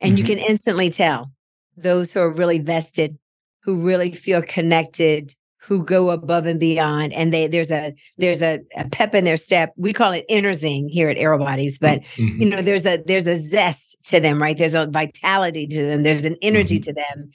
and 0.00 0.12
mm-hmm. 0.12 0.18
you 0.18 0.24
can 0.24 0.38
instantly 0.38 0.90
tell 0.90 1.32
those 1.76 2.12
who 2.12 2.20
are 2.20 2.30
really 2.30 2.58
vested, 2.58 3.18
who 3.62 3.84
really 3.84 4.12
feel 4.12 4.42
connected, 4.42 5.34
who 5.68 5.84
go 5.84 6.08
above 6.08 6.46
and 6.46 6.58
beyond 6.58 7.12
and 7.12 7.32
they 7.32 7.46
there's 7.46 7.70
a 7.70 7.94
there's 8.16 8.42
a, 8.42 8.60
a 8.74 8.88
pep 8.88 9.14
in 9.14 9.24
their 9.24 9.36
step. 9.36 9.74
We 9.76 9.92
call 9.92 10.12
it 10.12 10.24
inner 10.28 10.54
zing 10.54 10.88
here 10.88 11.10
at 11.10 11.18
aerobodies 11.18 11.78
but 11.78 12.00
mm-hmm. 12.16 12.42
you 12.42 12.48
know 12.48 12.62
there's 12.62 12.86
a 12.86 13.02
there's 13.06 13.26
a 13.26 13.36
zest 13.36 13.96
to 14.08 14.18
them 14.18 14.40
right? 14.40 14.56
There's 14.56 14.74
a 14.74 14.86
vitality 14.86 15.66
to 15.66 15.86
them. 15.86 16.02
There's 16.02 16.24
an 16.24 16.36
energy 16.40 16.80
mm-hmm. 16.80 16.84
to 16.84 16.92
them 16.94 17.30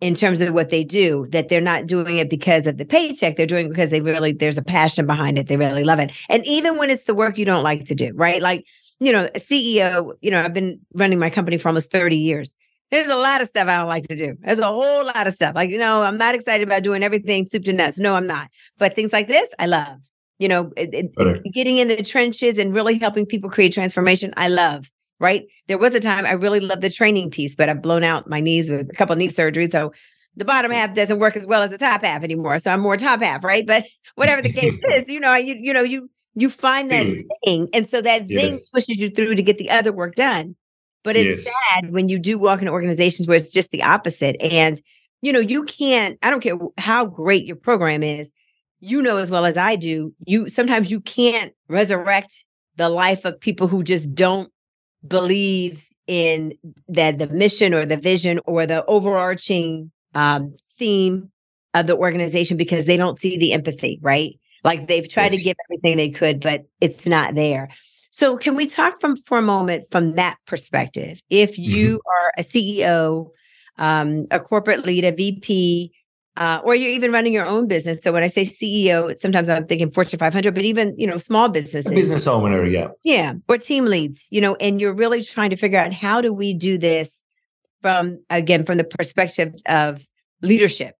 in 0.00 0.14
terms 0.14 0.40
of 0.40 0.52
what 0.52 0.70
they 0.70 0.82
do 0.82 1.26
that 1.30 1.48
they're 1.48 1.60
not 1.60 1.86
doing 1.86 2.16
it 2.16 2.28
because 2.28 2.66
of 2.66 2.76
the 2.76 2.84
paycheck. 2.84 3.36
They're 3.36 3.46
doing 3.46 3.68
because 3.68 3.90
they 3.90 4.00
really 4.00 4.32
there's 4.32 4.58
a 4.58 4.62
passion 4.62 5.06
behind 5.06 5.38
it. 5.38 5.46
They 5.46 5.56
really 5.56 5.84
love 5.84 6.00
it. 6.00 6.10
And 6.28 6.44
even 6.44 6.76
when 6.78 6.90
it's 6.90 7.04
the 7.04 7.14
work 7.14 7.38
you 7.38 7.44
don't 7.44 7.64
like 7.64 7.84
to 7.84 7.94
do 7.94 8.10
right? 8.14 8.42
Like 8.42 8.66
you 8.98 9.12
know 9.12 9.26
a 9.34 9.38
ceo 9.38 10.14
you 10.22 10.30
know 10.30 10.42
i've 10.42 10.54
been 10.54 10.80
running 10.94 11.18
my 11.18 11.28
company 11.28 11.58
for 11.58 11.68
almost 11.68 11.90
30 11.90 12.16
years 12.16 12.50
there's 12.90 13.08
a 13.08 13.16
lot 13.16 13.40
of 13.40 13.48
stuff 13.48 13.68
I 13.68 13.78
don't 13.78 13.88
like 13.88 14.06
to 14.08 14.16
do. 14.16 14.36
There's 14.40 14.58
a 14.58 14.66
whole 14.66 15.04
lot 15.04 15.26
of 15.26 15.34
stuff. 15.34 15.54
Like, 15.54 15.70
you 15.70 15.78
know, 15.78 16.02
I'm 16.02 16.18
not 16.18 16.34
excited 16.34 16.66
about 16.66 16.82
doing 16.82 17.02
everything 17.02 17.46
soup 17.46 17.64
to 17.64 17.72
nuts. 17.72 17.98
No, 17.98 18.14
I'm 18.14 18.26
not. 18.26 18.48
But 18.78 18.94
things 18.94 19.12
like 19.12 19.26
this, 19.26 19.48
I 19.58 19.66
love. 19.66 19.98
You 20.38 20.48
know, 20.48 20.72
it, 20.76 20.90
it, 20.92 21.52
getting 21.52 21.78
in 21.78 21.88
the 21.88 22.02
trenches 22.02 22.58
and 22.58 22.74
really 22.74 22.98
helping 22.98 23.26
people 23.26 23.50
create 23.50 23.72
transformation, 23.72 24.34
I 24.36 24.48
love. 24.48 24.90
Right. 25.18 25.46
There 25.66 25.78
was 25.78 25.94
a 25.94 26.00
time 26.00 26.26
I 26.26 26.32
really 26.32 26.60
loved 26.60 26.82
the 26.82 26.90
training 26.90 27.30
piece, 27.30 27.54
but 27.54 27.70
I've 27.70 27.80
blown 27.80 28.04
out 28.04 28.28
my 28.28 28.38
knees 28.38 28.70
with 28.70 28.90
a 28.90 28.94
couple 28.94 29.14
of 29.14 29.18
knee 29.18 29.30
surgeries. 29.30 29.72
So 29.72 29.92
the 30.36 30.44
bottom 30.44 30.70
half 30.70 30.94
doesn't 30.94 31.18
work 31.18 31.36
as 31.36 31.46
well 31.46 31.62
as 31.62 31.70
the 31.70 31.78
top 31.78 32.02
half 32.02 32.22
anymore. 32.22 32.58
So 32.58 32.70
I'm 32.70 32.80
more 32.80 32.98
top 32.98 33.22
half, 33.22 33.42
right? 33.42 33.66
But 33.66 33.86
whatever 34.16 34.42
the 34.42 34.52
case 34.52 34.78
is, 34.90 35.04
you 35.08 35.18
know, 35.18 35.34
you 35.34 35.56
you 35.58 35.72
know, 35.72 35.82
you 35.82 36.10
you 36.34 36.50
find 36.50 36.90
that 36.90 37.06
zing. 37.46 37.68
And 37.72 37.88
so 37.88 38.02
that 38.02 38.26
zing 38.28 38.52
yes. 38.52 38.68
pushes 38.68 39.00
you 39.00 39.10
through 39.10 39.34
to 39.36 39.42
get 39.42 39.56
the 39.56 39.70
other 39.70 39.90
work 39.90 40.14
done. 40.14 40.54
But 41.06 41.16
it's 41.16 41.46
yes. 41.46 41.54
sad 41.72 41.92
when 41.92 42.08
you 42.08 42.18
do 42.18 42.36
walk 42.36 42.58
into 42.58 42.72
organizations 42.72 43.28
where 43.28 43.36
it's 43.36 43.52
just 43.52 43.70
the 43.70 43.84
opposite. 43.84 44.42
And, 44.42 44.82
you 45.22 45.32
know, 45.32 45.38
you 45.38 45.62
can't, 45.62 46.18
I 46.20 46.30
don't 46.30 46.40
care 46.40 46.58
how 46.78 47.06
great 47.06 47.44
your 47.44 47.54
program 47.54 48.02
is, 48.02 48.28
you 48.80 49.00
know 49.00 49.16
as 49.16 49.30
well 49.30 49.46
as 49.46 49.56
I 49.56 49.76
do, 49.76 50.12
you 50.26 50.48
sometimes 50.48 50.90
you 50.90 51.00
can't 51.00 51.52
resurrect 51.68 52.44
the 52.74 52.88
life 52.88 53.24
of 53.24 53.38
people 53.40 53.68
who 53.68 53.84
just 53.84 54.16
don't 54.16 54.50
believe 55.06 55.88
in 56.08 56.54
that 56.88 57.18
the 57.18 57.28
mission 57.28 57.72
or 57.72 57.86
the 57.86 57.96
vision 57.96 58.40
or 58.44 58.66
the 58.66 58.84
overarching 58.86 59.92
um, 60.14 60.56
theme 60.76 61.30
of 61.72 61.86
the 61.86 61.96
organization 61.96 62.56
because 62.56 62.86
they 62.86 62.96
don't 62.96 63.20
see 63.20 63.38
the 63.38 63.52
empathy, 63.52 64.00
right? 64.02 64.40
Like 64.64 64.88
they've 64.88 65.08
tried 65.08 65.30
yes. 65.30 65.36
to 65.36 65.44
give 65.44 65.56
everything 65.70 65.96
they 65.98 66.10
could, 66.10 66.40
but 66.40 66.64
it's 66.80 67.06
not 67.06 67.36
there. 67.36 67.68
So, 68.16 68.38
can 68.38 68.56
we 68.56 68.66
talk 68.66 68.98
from 68.98 69.18
for 69.18 69.36
a 69.36 69.42
moment 69.42 69.90
from 69.90 70.14
that 70.14 70.38
perspective? 70.46 71.20
If 71.28 71.58
you 71.58 71.98
mm-hmm. 71.98 72.24
are 72.24 72.32
a 72.38 72.42
CEO, 72.42 73.28
um, 73.76 74.26
a 74.30 74.40
corporate 74.40 74.86
lead, 74.86 75.04
a 75.04 75.12
VP, 75.12 75.92
uh, 76.38 76.62
or 76.64 76.74
you're 76.74 76.92
even 76.92 77.12
running 77.12 77.34
your 77.34 77.44
own 77.44 77.68
business. 77.68 78.00
So 78.00 78.14
when 78.14 78.22
I 78.22 78.28
say 78.28 78.44
CEO, 78.44 79.18
sometimes 79.18 79.50
I'm 79.50 79.66
thinking 79.66 79.90
Fortune 79.90 80.18
500, 80.18 80.54
but 80.54 80.64
even 80.64 80.94
you 80.96 81.06
know 81.06 81.18
small 81.18 81.50
businesses, 81.50 81.92
a 81.92 81.94
business 81.94 82.26
owner, 82.26 82.64
yeah, 82.64 82.88
yeah, 83.04 83.34
or 83.50 83.58
team 83.58 83.84
leads, 83.84 84.24
you 84.30 84.40
know, 84.40 84.54
and 84.54 84.80
you're 84.80 84.94
really 84.94 85.22
trying 85.22 85.50
to 85.50 85.56
figure 85.56 85.78
out 85.78 85.92
how 85.92 86.22
do 86.22 86.32
we 86.32 86.54
do 86.54 86.78
this 86.78 87.10
from 87.82 88.24
again 88.30 88.64
from 88.64 88.78
the 88.78 88.84
perspective 88.84 89.54
of 89.66 90.06
leadership 90.40 90.95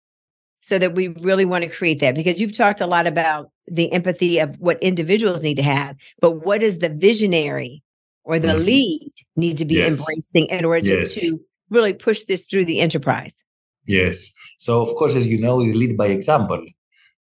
so 0.66 0.80
that 0.80 0.96
we 0.96 1.06
really 1.20 1.44
want 1.44 1.62
to 1.62 1.70
create 1.70 2.00
that 2.00 2.16
because 2.16 2.40
you've 2.40 2.56
talked 2.56 2.80
a 2.80 2.88
lot 2.88 3.06
about 3.06 3.50
the 3.68 3.92
empathy 3.92 4.40
of 4.40 4.58
what 4.58 4.82
individuals 4.82 5.42
need 5.42 5.54
to 5.54 5.62
have 5.62 5.94
but 6.20 6.44
what 6.44 6.60
does 6.60 6.78
the 6.78 6.88
visionary 6.88 7.84
or 8.24 8.40
the 8.40 8.48
mm-hmm. 8.48 8.64
lead 8.64 9.12
need 9.36 9.56
to 9.58 9.64
be 9.64 9.76
yes. 9.76 9.98
embracing 9.98 10.46
in 10.46 10.64
order 10.64 10.98
yes. 10.98 11.14
to, 11.14 11.40
really 11.68 11.92
push 11.92 12.22
this 12.24 12.44
through 12.44 12.64
the 12.64 12.78
enterprise 12.78 13.34
yes 13.86 14.28
so 14.56 14.80
of 14.80 14.88
course 14.94 15.16
as 15.16 15.26
you 15.26 15.36
know 15.36 15.56
we 15.56 15.72
lead 15.72 15.96
by 15.96 16.06
example 16.06 16.64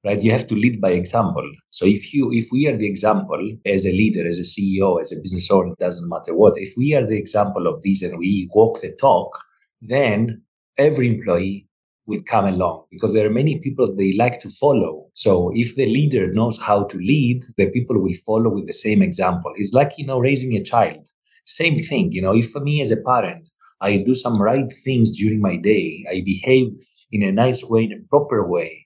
right 0.03 0.21
you 0.21 0.31
have 0.31 0.45
to 0.45 0.53
lead 0.53 0.79
by 0.79 0.91
example 0.91 1.47
so 1.71 1.83
if 1.83 2.13
you 2.13 2.31
if 2.31 2.45
we 2.51 2.67
are 2.67 2.77
the 2.77 2.85
example 2.85 3.43
as 3.65 3.87
a 3.87 3.91
leader 3.91 4.27
as 4.27 4.37
a 4.37 4.43
ceo 4.43 5.01
as 5.01 5.11
a 5.11 5.15
business 5.15 5.49
owner 5.49 5.73
it 5.73 5.79
doesn't 5.79 6.07
matter 6.09 6.35
what 6.35 6.53
if 6.57 6.71
we 6.77 6.93
are 6.93 7.07
the 7.07 7.17
example 7.17 7.65
of 7.65 7.81
this 7.81 8.03
and 8.03 8.19
we 8.19 8.47
walk 8.53 8.81
the 8.81 8.91
talk 8.97 9.43
then 9.81 10.39
every 10.77 11.07
employee 11.07 11.64
will 12.07 12.21
come 12.23 12.45
along 12.45 12.85
because 12.91 13.13
there 13.13 13.25
are 13.25 13.31
many 13.41 13.59
people 13.59 13.93
they 13.93 14.13
like 14.13 14.39
to 14.41 14.49
follow. 14.49 15.07
So 15.13 15.51
if 15.55 15.75
the 15.75 15.85
leader 15.85 16.31
knows 16.31 16.57
how 16.59 16.83
to 16.85 16.97
lead, 16.97 17.45
the 17.57 17.67
people 17.67 17.99
will 17.99 18.13
follow 18.25 18.49
with 18.49 18.67
the 18.67 18.73
same 18.73 19.01
example. 19.01 19.51
It's 19.55 19.73
like, 19.73 19.93
you 19.97 20.05
know, 20.05 20.19
raising 20.19 20.53
a 20.53 20.63
child. 20.63 21.07
Same 21.45 21.77
thing, 21.77 22.11
you 22.11 22.21
know, 22.21 22.35
if 22.35 22.51
for 22.51 22.59
me 22.59 22.81
as 22.81 22.91
a 22.91 22.97
parent, 22.97 23.49
I 23.81 23.97
do 23.97 24.15
some 24.15 24.41
right 24.41 24.71
things 24.83 25.11
during 25.11 25.41
my 25.41 25.57
day, 25.57 26.05
I 26.09 26.21
behave 26.25 26.71
in 27.11 27.23
a 27.23 27.31
nice 27.31 27.63
way, 27.63 27.83
in 27.83 27.93
a 27.93 28.07
proper 28.09 28.47
way, 28.47 28.85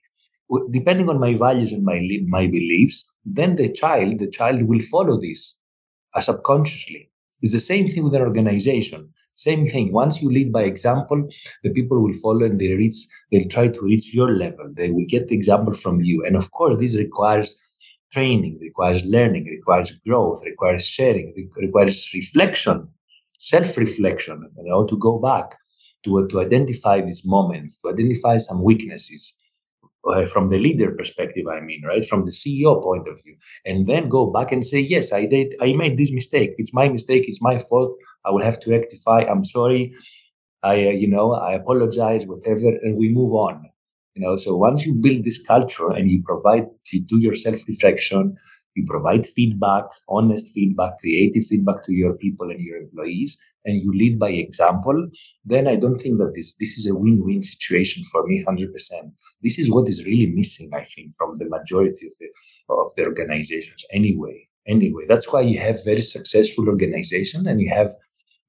depending 0.70 1.08
on 1.08 1.20
my 1.20 1.34
values 1.34 1.72
and 1.72 1.84
my 1.84 2.00
my 2.26 2.46
beliefs, 2.46 3.04
then 3.24 3.56
the 3.56 3.70
child, 3.72 4.18
the 4.18 4.30
child 4.30 4.62
will 4.62 4.80
follow 4.82 5.20
this 5.20 5.54
uh, 6.14 6.20
subconsciously. 6.20 7.10
It's 7.42 7.52
the 7.52 7.60
same 7.60 7.88
thing 7.88 8.04
with 8.04 8.14
an 8.14 8.22
organization. 8.22 9.10
Same 9.40 9.64
thing. 9.66 9.90
Once 9.90 10.20
you 10.20 10.28
lead 10.28 10.52
by 10.52 10.64
example, 10.64 11.26
the 11.64 11.70
people 11.70 11.98
will 12.02 12.12
follow 12.12 12.44
and 12.44 12.60
they 12.60 12.74
reach, 12.74 13.06
they'll 13.32 13.48
try 13.48 13.68
to 13.68 13.80
reach 13.80 14.12
your 14.12 14.36
level. 14.36 14.70
They 14.70 14.90
will 14.90 15.06
get 15.08 15.28
the 15.28 15.34
example 15.34 15.72
from 15.72 16.02
you. 16.02 16.22
And 16.26 16.36
of 16.36 16.50
course, 16.50 16.76
this 16.76 16.94
requires 16.94 17.54
training, 18.12 18.58
requires 18.60 19.02
learning, 19.04 19.46
requires 19.46 19.92
growth, 20.06 20.42
requires 20.44 20.86
sharing, 20.86 21.32
requires 21.56 22.10
reflection, 22.12 22.86
self-reflection, 23.38 24.50
you 24.58 24.64
know, 24.68 24.84
to 24.84 24.98
go 24.98 25.18
back 25.18 25.56
to, 26.04 26.28
to 26.28 26.40
identify 26.40 27.00
these 27.00 27.24
moments, 27.24 27.78
to 27.78 27.88
identify 27.88 28.36
some 28.36 28.62
weaknesses. 28.62 29.32
Uh, 30.02 30.24
from 30.24 30.48
the 30.48 30.56
leader 30.56 30.92
perspective, 30.92 31.44
I 31.46 31.60
mean, 31.60 31.82
right? 31.86 32.02
From 32.02 32.24
the 32.24 32.30
CEO 32.30 32.82
point 32.82 33.06
of 33.06 33.22
view, 33.22 33.36
and 33.66 33.86
then 33.86 34.08
go 34.08 34.30
back 34.30 34.50
and 34.50 34.64
say, 34.64 34.80
yes, 34.80 35.12
I 35.12 35.26
did, 35.26 35.54
I 35.60 35.74
made 35.74 35.98
this 35.98 36.10
mistake. 36.10 36.54
It's 36.56 36.72
my 36.72 36.88
mistake. 36.88 37.24
It's 37.28 37.42
my 37.42 37.58
fault. 37.58 37.94
I 38.24 38.30
will 38.30 38.42
have 38.42 38.58
to 38.60 38.70
rectify. 38.70 39.26
I'm 39.30 39.44
sorry. 39.44 39.92
I, 40.62 40.86
uh, 40.86 40.90
you 41.02 41.06
know, 41.06 41.32
I 41.34 41.52
apologize, 41.52 42.26
whatever, 42.26 42.68
and 42.82 42.96
we 42.96 43.10
move 43.10 43.34
on. 43.34 43.68
You 44.14 44.22
know, 44.22 44.36
so 44.38 44.56
once 44.56 44.86
you 44.86 44.94
build 44.94 45.24
this 45.24 45.38
culture 45.38 45.90
and 45.90 46.10
you 46.10 46.22
provide, 46.22 46.66
you 46.92 47.00
do 47.00 47.18
your 47.18 47.34
self 47.34 47.60
reflection, 47.68 48.36
you 48.74 48.84
provide 48.86 49.26
feedback, 49.26 49.84
honest 50.08 50.52
feedback, 50.52 50.98
creative 51.00 51.44
feedback 51.44 51.84
to 51.84 51.92
your 51.92 52.14
people 52.14 52.50
and 52.50 52.60
your 52.60 52.78
employees, 52.78 53.36
and 53.64 53.80
you 53.80 53.92
lead 53.92 54.18
by 54.18 54.30
example, 54.30 55.08
then 55.44 55.66
I 55.66 55.76
don't 55.76 55.98
think 55.98 56.18
that 56.18 56.32
this 56.34 56.54
this 56.60 56.78
is 56.78 56.86
a 56.86 56.94
win-win 56.94 57.42
situation 57.42 58.04
for 58.04 58.26
me, 58.26 58.42
hundred 58.42 58.72
percent. 58.72 59.12
This 59.42 59.58
is 59.58 59.70
what 59.70 59.88
is 59.88 60.04
really 60.04 60.26
missing, 60.26 60.70
I 60.72 60.84
think, 60.84 61.14
from 61.16 61.36
the 61.36 61.48
majority 61.48 62.06
of 62.06 62.12
the 62.20 62.28
of 62.68 62.94
the 62.96 63.04
organizations. 63.04 63.84
Anyway, 63.92 64.48
anyway, 64.66 65.04
that's 65.08 65.32
why 65.32 65.40
you 65.40 65.58
have 65.58 65.84
very 65.84 66.00
successful 66.00 66.68
organizations 66.68 67.46
and 67.46 67.60
you 67.60 67.70
have 67.70 67.94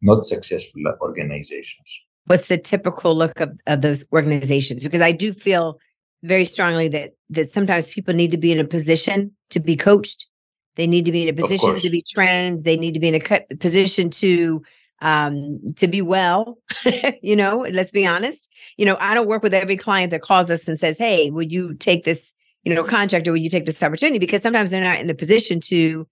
not 0.01 0.25
successful 0.25 0.81
organizations. 1.01 2.01
What's 2.25 2.47
the 2.47 2.57
typical 2.57 3.15
look 3.15 3.39
of, 3.39 3.49
of 3.67 3.81
those 3.81 4.05
organizations? 4.13 4.83
Because 4.83 5.01
I 5.01 5.11
do 5.11 5.33
feel 5.33 5.77
very 6.23 6.45
strongly 6.45 6.87
that 6.89 7.11
that 7.29 7.49
sometimes 7.49 7.89
people 7.89 8.13
need 8.13 8.31
to 8.31 8.37
be 8.37 8.51
in 8.51 8.59
a 8.59 8.65
position 8.65 9.31
to 9.49 9.59
be 9.59 9.75
coached. 9.75 10.27
They 10.75 10.87
need 10.87 11.05
to 11.05 11.11
be 11.11 11.23
in 11.23 11.29
a 11.29 11.33
position 11.33 11.77
to 11.77 11.89
be 11.89 12.03
trained. 12.07 12.63
They 12.63 12.77
need 12.77 12.93
to 12.93 12.99
be 12.99 13.09
in 13.09 13.15
a 13.15 13.55
position 13.57 14.09
to 14.11 14.61
um 15.03 15.59
to 15.77 15.87
be 15.87 15.99
well 15.99 16.59
you 17.23 17.35
know 17.35 17.65
let's 17.71 17.91
be 17.91 18.05
honest. 18.05 18.49
You 18.77 18.85
know 18.85 18.97
i 18.99 19.13
don't 19.13 19.27
work 19.27 19.43
with 19.43 19.53
every 19.53 19.77
client 19.77 20.11
that 20.11 20.21
calls 20.21 20.49
us 20.51 20.67
and 20.67 20.79
says 20.79 20.97
hey 20.97 21.31
would 21.31 21.51
you 21.51 21.73
take 21.73 22.03
this 22.03 22.19
you 22.63 22.73
know 22.73 22.83
contract 22.83 23.27
or 23.27 23.31
would 23.31 23.41
you 23.41 23.49
take 23.49 23.65
this 23.65 23.81
opportunity? 23.81 24.19
Because 24.19 24.41
sometimes 24.41 24.71
they're 24.71 24.83
not 24.83 24.99
in 24.99 25.07
the 25.07 25.15
position 25.15 25.59
to 25.61 26.07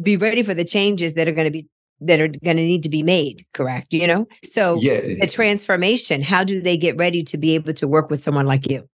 be 0.00 0.16
ready 0.16 0.44
for 0.44 0.54
the 0.54 0.64
changes 0.64 1.14
that 1.14 1.26
are 1.26 1.32
going 1.32 1.46
to 1.46 1.50
be 1.50 1.68
that 2.00 2.20
are 2.20 2.28
going 2.28 2.56
to 2.56 2.62
need 2.62 2.84
to 2.84 2.88
be 2.88 3.02
made 3.02 3.44
correct 3.54 3.92
you 3.92 4.06
know? 4.06 4.26
So 4.44 4.76
yeah. 4.76 5.00
the 5.00 5.26
transformation 5.26 6.22
how 6.22 6.44
do 6.44 6.60
they 6.60 6.76
get 6.76 6.96
ready 6.96 7.24
to 7.24 7.36
be 7.36 7.56
able 7.56 7.74
to 7.74 7.88
work 7.88 8.08
with 8.08 8.22
someone 8.22 8.46
like 8.46 8.68
you 8.70 8.88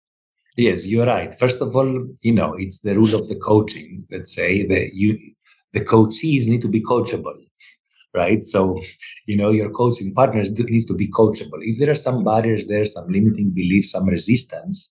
Yes, 0.57 0.87
you're 0.87 1.07
right. 1.07 1.37
First 1.39 1.61
of 1.61 1.75
all, 1.75 2.07
you 2.23 2.33
know, 2.33 2.55
it's 2.55 2.81
the 2.81 2.95
rule 2.95 3.15
of 3.15 3.29
the 3.29 3.37
coaching. 3.37 4.07
Let's 4.11 4.35
say 4.35 4.65
that 4.67 4.91
you, 4.95 5.19
the 5.73 5.81
coaches 5.81 6.47
need 6.47 6.63
to 6.63 6.69
be 6.69 6.81
coachable, 6.81 7.35
right? 8.15 8.45
So, 8.47 8.81
you 9.27 9.37
know, 9.37 9.51
your 9.51 9.71
coaching 9.71 10.15
partners 10.15 10.53
needs 10.53 10.87
to 10.87 10.95
be 10.95 11.09
coachable. 11.09 11.61
If 11.63 11.79
there 11.81 11.91
are 11.93 11.97
some 11.97 12.25
barriers 12.25 12.67
there, 12.67 12.87
some 12.87 13.09
limiting 13.11 13.51
beliefs, 13.51 13.93
some 13.93 14.07
resistance, 14.07 14.91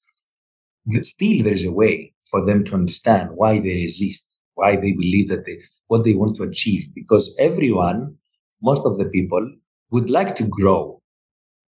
still 1.03 1.43
there's 1.43 1.65
a 1.65 1.71
way 1.73 2.13
for 2.31 2.45
them 2.45 2.65
to 2.65 2.75
understand 2.75 3.31
why 3.35 3.59
they 3.59 3.75
resist, 3.75 4.35
why 4.55 4.75
they 4.77 4.93
believe 4.93 5.29
that 5.29 5.45
they 5.45 5.59
what 5.87 6.05
they 6.05 6.15
want 6.15 6.37
to 6.37 6.43
achieve. 6.43 6.87
Because 6.95 7.35
everyone, 7.39 8.17
most 8.63 8.83
of 8.85 8.97
the 8.97 9.05
people, 9.05 9.51
would 9.91 10.09
like 10.09 10.35
to 10.37 10.45
grow 10.45 11.02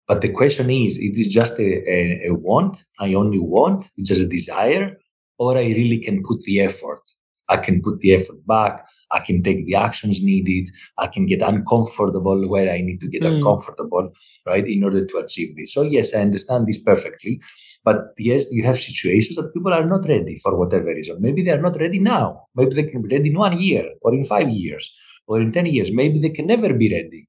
but 0.08 0.20
the 0.20 0.28
question 0.28 0.70
is, 0.70 0.98
it 0.98 1.18
is 1.18 1.28
just 1.28 1.58
a, 1.58 1.90
a, 1.90 2.28
a 2.28 2.34
want, 2.34 2.84
I 3.00 3.14
only 3.14 3.40
want, 3.40 3.90
it's 3.96 4.08
just 4.08 4.22
a 4.22 4.28
desire, 4.28 4.96
or 5.38 5.56
I 5.56 5.62
really 5.62 5.98
can 5.98 6.22
put 6.22 6.42
the 6.42 6.60
effort. 6.60 7.00
I 7.48 7.56
can 7.58 7.80
put 7.80 8.00
the 8.00 8.14
effort 8.14 8.44
back. 8.46 8.84
I 9.12 9.20
can 9.20 9.42
take 9.42 9.66
the 9.66 9.76
actions 9.76 10.22
needed. 10.22 10.68
I 10.98 11.06
can 11.06 11.26
get 11.26 11.42
uncomfortable 11.42 12.48
where 12.48 12.72
I 12.72 12.80
need 12.80 13.00
to 13.00 13.08
get 13.08 13.22
mm. 13.22 13.36
uncomfortable, 13.36 14.12
right, 14.46 14.66
in 14.66 14.82
order 14.82 15.04
to 15.04 15.18
achieve 15.18 15.56
this. 15.56 15.72
So, 15.72 15.82
yes, 15.82 16.14
I 16.14 16.20
understand 16.20 16.66
this 16.66 16.78
perfectly. 16.78 17.40
But 17.84 18.14
yes, 18.18 18.50
you 18.50 18.64
have 18.64 18.78
situations 18.78 19.36
that 19.36 19.54
people 19.54 19.72
are 19.72 19.86
not 19.86 20.08
ready 20.08 20.38
for 20.38 20.56
whatever 20.56 20.86
reason. 20.86 21.18
Maybe 21.20 21.42
they 21.42 21.52
are 21.52 21.60
not 21.60 21.76
ready 21.80 22.00
now. 22.00 22.46
Maybe 22.56 22.74
they 22.74 22.82
can 22.82 23.02
be 23.02 23.14
ready 23.16 23.30
in 23.30 23.38
one 23.38 23.60
year 23.60 23.90
or 24.00 24.12
in 24.12 24.24
five 24.24 24.50
years 24.50 24.92
or 25.28 25.40
in 25.40 25.52
10 25.52 25.66
years. 25.66 25.92
Maybe 25.92 26.18
they 26.18 26.30
can 26.30 26.48
never 26.48 26.74
be 26.74 26.92
ready 26.92 27.28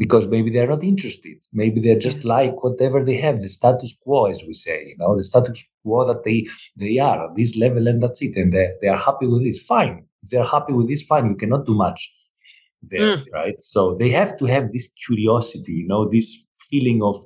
because 0.00 0.26
maybe 0.28 0.50
they're 0.50 0.74
not 0.74 0.82
interested. 0.82 1.36
Maybe 1.52 1.78
they're 1.78 2.04
just 2.08 2.24
like 2.24 2.64
whatever 2.64 3.04
they 3.04 3.18
have, 3.18 3.40
the 3.40 3.50
status 3.50 3.94
quo, 4.02 4.24
as 4.24 4.42
we 4.46 4.54
say, 4.54 4.78
you 4.86 4.96
know, 4.98 5.14
the 5.14 5.22
status 5.22 5.62
quo 5.82 6.06
that 6.06 6.24
they 6.24 6.46
they 6.74 6.98
are 6.98 7.26
at 7.26 7.36
this 7.36 7.54
level 7.54 7.86
and 7.86 8.02
that's 8.02 8.22
it. 8.22 8.34
And 8.34 8.50
they, 8.54 8.66
they 8.80 8.88
are 8.88 8.96
happy 8.96 9.26
with 9.26 9.44
this. 9.44 9.60
Fine. 9.60 10.06
If 10.22 10.30
they're 10.30 10.52
happy 10.56 10.72
with 10.72 10.88
this, 10.88 11.02
fine. 11.02 11.26
You 11.28 11.36
cannot 11.36 11.66
do 11.66 11.74
much 11.74 12.00
there, 12.82 13.18
mm. 13.18 13.24
right? 13.34 13.60
So 13.60 13.94
they 14.00 14.08
have 14.20 14.38
to 14.38 14.46
have 14.46 14.72
this 14.72 14.88
curiosity, 15.04 15.74
you 15.74 15.86
know, 15.86 16.08
this 16.08 16.28
feeling 16.70 17.02
of 17.02 17.16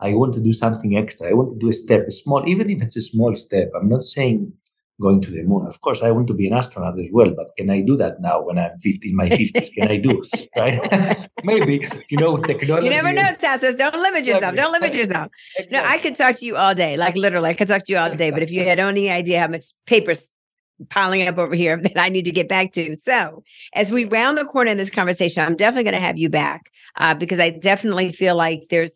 I 0.00 0.14
want 0.14 0.34
to 0.34 0.40
do 0.40 0.52
something 0.52 0.96
extra. 0.96 1.28
I 1.28 1.34
want 1.34 1.52
to 1.52 1.58
do 1.64 1.70
a 1.70 1.72
step, 1.72 2.06
a 2.08 2.10
small, 2.10 2.42
even 2.48 2.68
if 2.68 2.82
it's 2.82 2.96
a 2.96 3.00
small 3.00 3.34
step. 3.36 3.70
I'm 3.76 3.88
not 3.88 4.02
saying 4.02 4.52
going 5.00 5.20
to 5.22 5.30
the 5.30 5.42
moon. 5.42 5.66
Of 5.66 5.80
course, 5.80 6.02
I 6.02 6.10
want 6.10 6.26
to 6.28 6.34
be 6.34 6.46
an 6.46 6.54
astronaut 6.54 6.98
as 6.98 7.10
well, 7.12 7.30
but 7.30 7.48
can 7.56 7.70
I 7.70 7.80
do 7.80 7.96
that 7.96 8.20
now 8.20 8.42
when 8.42 8.58
I'm 8.58 8.78
50 8.80 9.10
in 9.10 9.16
my 9.16 9.28
50s? 9.28 9.72
Can 9.72 9.88
I 9.88 9.96
do 9.96 10.22
right? 10.56 11.28
Maybe 11.44 11.88
you 12.08 12.18
know 12.18 12.36
technology. 12.38 12.86
You 12.86 12.92
never 12.92 13.12
know, 13.12 13.30
Tassos. 13.40 13.78
Don't 13.78 13.94
limit 13.94 14.24
yourself. 14.24 14.54
Don't 14.54 14.72
limit 14.72 14.94
yourself. 14.94 15.28
exactly. 15.56 15.88
No, 15.88 15.94
I 15.94 15.98
could 15.98 16.16
talk 16.16 16.36
to 16.36 16.46
you 16.46 16.56
all 16.56 16.74
day, 16.74 16.96
like 16.96 17.16
literally, 17.16 17.50
I 17.50 17.54
could 17.54 17.68
talk 17.68 17.84
to 17.84 17.92
you 17.92 17.98
all 17.98 18.14
day. 18.14 18.30
But 18.30 18.42
if 18.42 18.50
you 18.50 18.64
had 18.64 18.78
any 18.78 19.10
idea 19.10 19.40
how 19.40 19.48
much 19.48 19.66
papers 19.86 20.28
piling 20.90 21.26
up 21.26 21.38
over 21.38 21.54
here 21.54 21.76
that 21.82 21.98
I 21.98 22.08
need 22.08 22.24
to 22.24 22.32
get 22.32 22.48
back 22.48 22.72
to. 22.72 22.94
So, 22.96 23.42
as 23.74 23.92
we 23.92 24.04
round 24.04 24.38
the 24.38 24.44
corner 24.44 24.70
in 24.70 24.78
this 24.78 24.90
conversation, 24.90 25.44
I'm 25.44 25.56
definitely 25.56 25.84
going 25.84 26.00
to 26.00 26.06
have 26.06 26.18
you 26.18 26.28
back 26.28 26.70
uh, 26.96 27.14
because 27.14 27.40
I 27.40 27.50
definitely 27.50 28.12
feel 28.12 28.36
like 28.36 28.64
there's 28.70 28.92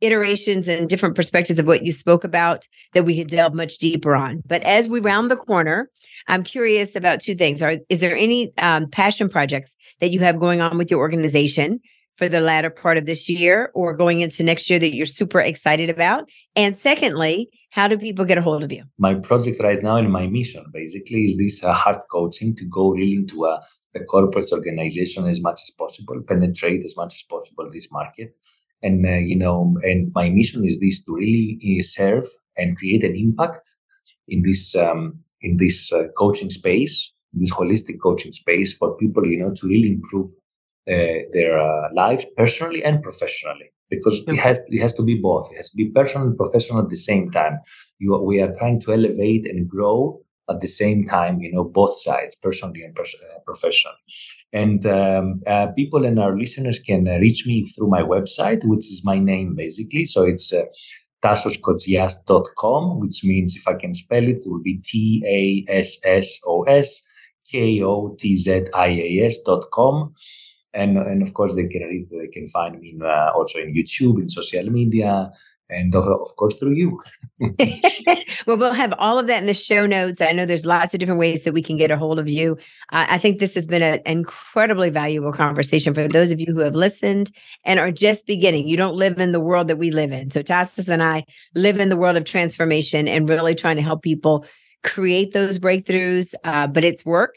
iterations 0.00 0.68
and 0.68 0.88
different 0.88 1.14
perspectives 1.14 1.58
of 1.58 1.66
what 1.66 1.84
you 1.84 1.92
spoke 1.92 2.24
about 2.24 2.66
that 2.92 3.04
we 3.04 3.16
could 3.16 3.28
delve 3.28 3.54
much 3.54 3.78
deeper 3.78 4.14
on. 4.14 4.42
But 4.46 4.62
as 4.62 4.88
we 4.88 5.00
round 5.00 5.30
the 5.30 5.36
corner, 5.36 5.90
I'm 6.28 6.42
curious 6.42 6.94
about 6.94 7.20
two 7.20 7.34
things. 7.34 7.62
Are 7.62 7.76
is 7.88 8.00
there 8.00 8.16
any 8.16 8.52
um, 8.58 8.88
passion 8.88 9.28
projects 9.28 9.74
that 10.00 10.10
you 10.10 10.20
have 10.20 10.38
going 10.38 10.60
on 10.60 10.76
with 10.78 10.90
your 10.90 11.00
organization 11.00 11.80
for 12.16 12.28
the 12.28 12.40
latter 12.40 12.70
part 12.70 12.96
of 12.96 13.06
this 13.06 13.28
year 13.28 13.70
or 13.74 13.94
going 13.94 14.20
into 14.20 14.42
next 14.42 14.68
year 14.70 14.78
that 14.78 14.94
you're 14.94 15.06
super 15.06 15.40
excited 15.40 15.88
about? 15.88 16.28
And 16.54 16.76
secondly, 16.76 17.48
how 17.70 17.88
do 17.88 17.98
people 17.98 18.24
get 18.24 18.38
a 18.38 18.42
hold 18.42 18.64
of 18.64 18.72
you? 18.72 18.84
My 18.98 19.14
project 19.14 19.60
right 19.62 19.82
now 19.82 19.96
and 19.96 20.10
my 20.10 20.26
mission 20.26 20.64
basically 20.72 21.24
is 21.24 21.36
this 21.36 21.62
uh, 21.62 21.72
heart 21.72 22.02
coaching 22.10 22.54
to 22.56 22.64
go 22.64 22.90
really 22.90 23.14
into 23.14 23.44
a, 23.44 23.62
a 23.94 24.00
corporate 24.04 24.46
organization 24.52 25.26
as 25.26 25.40
much 25.40 25.60
as 25.62 25.70
possible, 25.70 26.20
penetrate 26.26 26.84
as 26.84 26.96
much 26.96 27.14
as 27.14 27.22
possible 27.22 27.68
this 27.70 27.90
market 27.90 28.36
and 28.82 29.04
uh, 29.06 29.10
you 29.30 29.36
know 29.36 29.76
and 29.82 30.10
my 30.14 30.28
mission 30.28 30.64
is 30.64 30.80
this 30.80 31.02
to 31.02 31.14
really 31.14 31.58
uh, 31.64 31.82
serve 31.82 32.26
and 32.56 32.76
create 32.76 33.04
an 33.04 33.14
impact 33.16 33.74
in 34.28 34.42
this 34.42 34.74
um, 34.74 35.18
in 35.42 35.56
this 35.56 35.92
uh, 35.92 36.04
coaching 36.16 36.50
space 36.50 37.12
this 37.32 37.52
holistic 37.52 38.00
coaching 38.02 38.32
space 38.32 38.72
for 38.72 38.96
people 38.96 39.26
you 39.26 39.38
know 39.38 39.52
to 39.54 39.66
really 39.66 39.92
improve 39.92 40.30
uh, 40.88 41.26
their 41.32 41.58
uh, 41.58 41.88
lives 41.94 42.24
personally 42.36 42.84
and 42.84 43.02
professionally. 43.02 43.72
Because 43.90 44.22
it 44.26 44.36
has 44.36 44.60
it 44.68 44.80
has 44.80 44.92
to 44.94 45.02
be 45.02 45.14
both. 45.14 45.48
It 45.52 45.56
has 45.56 45.70
to 45.70 45.76
be 45.76 45.90
personal 45.90 46.26
and 46.26 46.36
professional 46.36 46.80
at 46.80 46.88
the 46.88 46.96
same 46.96 47.30
time. 47.30 47.58
You 47.98 48.16
we 48.18 48.40
are 48.40 48.52
trying 48.54 48.80
to 48.82 48.92
elevate 48.92 49.46
and 49.46 49.68
grow 49.68 50.20
at 50.48 50.60
the 50.60 50.66
same 50.66 51.06
time, 51.06 51.40
you 51.40 51.52
know, 51.52 51.64
both 51.64 52.00
sides, 52.00 52.34
personally 52.36 52.82
and 52.82 52.94
pers- 52.94 53.16
uh, 53.22 53.38
professionally. 53.44 53.96
And 54.52 54.86
um, 54.86 55.42
uh, 55.46 55.68
people 55.68 56.04
and 56.04 56.18
our 56.18 56.36
listeners 56.38 56.78
can 56.78 57.08
uh, 57.08 57.18
reach 57.18 57.46
me 57.46 57.64
through 57.64 57.88
my 57.88 58.02
website, 58.02 58.64
which 58.64 58.86
is 58.86 59.02
my 59.04 59.18
name 59.18 59.54
basically. 59.54 60.04
So 60.04 60.22
it's 60.22 60.52
uh, 60.52 60.64
tassoskotzias.com, 61.22 63.00
which 63.00 63.24
means 63.24 63.56
if 63.56 63.66
I 63.66 63.74
can 63.74 63.94
spell 63.94 64.22
it, 64.22 64.36
it 64.36 64.42
will 64.46 64.62
be 64.62 64.80
T 64.84 65.22
A 65.26 65.70
S 65.70 65.98
S 66.04 66.38
O 66.46 66.62
S 66.62 67.02
K 67.50 67.82
O 67.82 68.16
T 68.18 68.36
Z 68.36 68.66
I 68.74 68.88
A 68.88 69.24
S.com. 69.26 70.14
And, 70.72 70.98
and 70.98 71.22
of 71.22 71.32
course, 71.32 71.54
they 71.54 71.66
can 71.66 71.82
read, 71.82 72.06
they 72.10 72.28
can 72.28 72.48
find 72.48 72.78
me 72.78 72.90
in, 72.90 73.02
uh, 73.02 73.32
also 73.34 73.58
in 73.58 73.72
YouTube, 73.74 74.20
in 74.20 74.28
social 74.28 74.68
media, 74.70 75.30
and 75.68 75.94
of, 75.94 76.04
course 76.36 76.58
through 76.58 76.74
you. 76.74 77.02
well, 78.46 78.56
we'll 78.56 78.72
have 78.72 78.94
all 78.98 79.18
of 79.18 79.26
that 79.26 79.40
in 79.40 79.46
the 79.46 79.54
show 79.54 79.86
notes. 79.86 80.20
I 80.20 80.32
know 80.32 80.46
there's 80.46 80.66
lots 80.66 80.94
of 80.94 81.00
different 81.00 81.20
ways 81.20 81.44
that 81.44 81.52
we 81.52 81.62
can 81.62 81.76
get 81.76 81.90
a 81.90 81.96
hold 81.96 82.18
of 82.18 82.28
you. 82.28 82.56
Uh, 82.92 83.06
I 83.08 83.18
think 83.18 83.38
this 83.38 83.54
has 83.54 83.66
been 83.66 83.82
an 83.82 84.00
incredibly 84.06 84.90
valuable 84.90 85.32
conversation 85.32 85.94
for 85.94 86.08
those 86.08 86.30
of 86.30 86.40
you 86.40 86.52
who 86.52 86.60
have 86.60 86.74
listened 86.74 87.30
and 87.64 87.80
are 87.80 87.90
just 87.90 88.26
beginning. 88.26 88.68
You 88.68 88.76
don't 88.76 88.96
live 88.96 89.18
in 89.18 89.32
the 89.32 89.40
world 89.40 89.68
that 89.68 89.78
we 89.78 89.90
live 89.90 90.12
in. 90.12 90.30
So 90.30 90.42
Tassos 90.42 90.88
and 90.88 91.02
I 91.02 91.24
live 91.54 91.80
in 91.80 91.88
the 91.88 91.96
world 91.96 92.16
of 92.16 92.24
transformation 92.24 93.08
and 93.08 93.28
really 93.28 93.54
trying 93.54 93.76
to 93.76 93.82
help 93.82 94.02
people 94.02 94.46
create 94.84 95.32
those 95.32 95.58
breakthroughs. 95.58 96.34
Uh, 96.44 96.66
but 96.66 96.84
it's 96.84 97.04
work. 97.04 97.36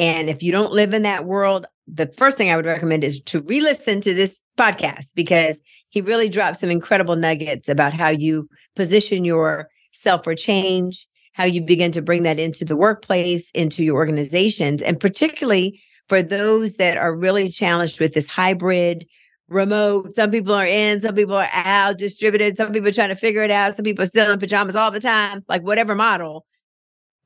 And 0.00 0.30
if 0.30 0.42
you 0.42 0.50
don't 0.50 0.72
live 0.72 0.94
in 0.94 1.02
that 1.02 1.26
world, 1.26 1.66
the 1.86 2.06
first 2.06 2.38
thing 2.38 2.50
I 2.50 2.56
would 2.56 2.64
recommend 2.64 3.04
is 3.04 3.20
to 3.24 3.42
re-listen 3.42 4.00
to 4.00 4.14
this 4.14 4.42
podcast 4.56 5.08
because 5.14 5.60
he 5.90 6.00
really 6.00 6.30
dropped 6.30 6.56
some 6.56 6.70
incredible 6.70 7.16
nuggets 7.16 7.68
about 7.68 7.92
how 7.92 8.08
you 8.08 8.48
position 8.76 9.26
yourself 9.26 10.24
for 10.24 10.34
change, 10.34 11.06
how 11.34 11.44
you 11.44 11.60
begin 11.60 11.92
to 11.92 12.00
bring 12.00 12.22
that 12.22 12.38
into 12.38 12.64
the 12.64 12.76
workplace, 12.76 13.50
into 13.50 13.84
your 13.84 13.96
organizations, 13.96 14.80
and 14.80 14.98
particularly 14.98 15.82
for 16.08 16.22
those 16.22 16.76
that 16.76 16.96
are 16.96 17.14
really 17.14 17.50
challenged 17.50 18.00
with 18.00 18.14
this 18.14 18.26
hybrid 18.26 19.06
remote. 19.48 20.14
Some 20.14 20.30
people 20.30 20.54
are 20.54 20.66
in, 20.66 21.02
some 21.02 21.14
people 21.14 21.34
are 21.34 21.50
out, 21.52 21.98
distributed, 21.98 22.56
some 22.56 22.72
people 22.72 22.88
are 22.88 22.92
trying 22.92 23.10
to 23.10 23.16
figure 23.16 23.42
it 23.42 23.50
out, 23.50 23.76
some 23.76 23.84
people 23.84 24.04
are 24.04 24.06
still 24.06 24.32
in 24.32 24.38
pajamas 24.38 24.76
all 24.76 24.90
the 24.90 24.98
time, 24.98 25.44
like 25.46 25.62
whatever 25.62 25.94
model. 25.94 26.46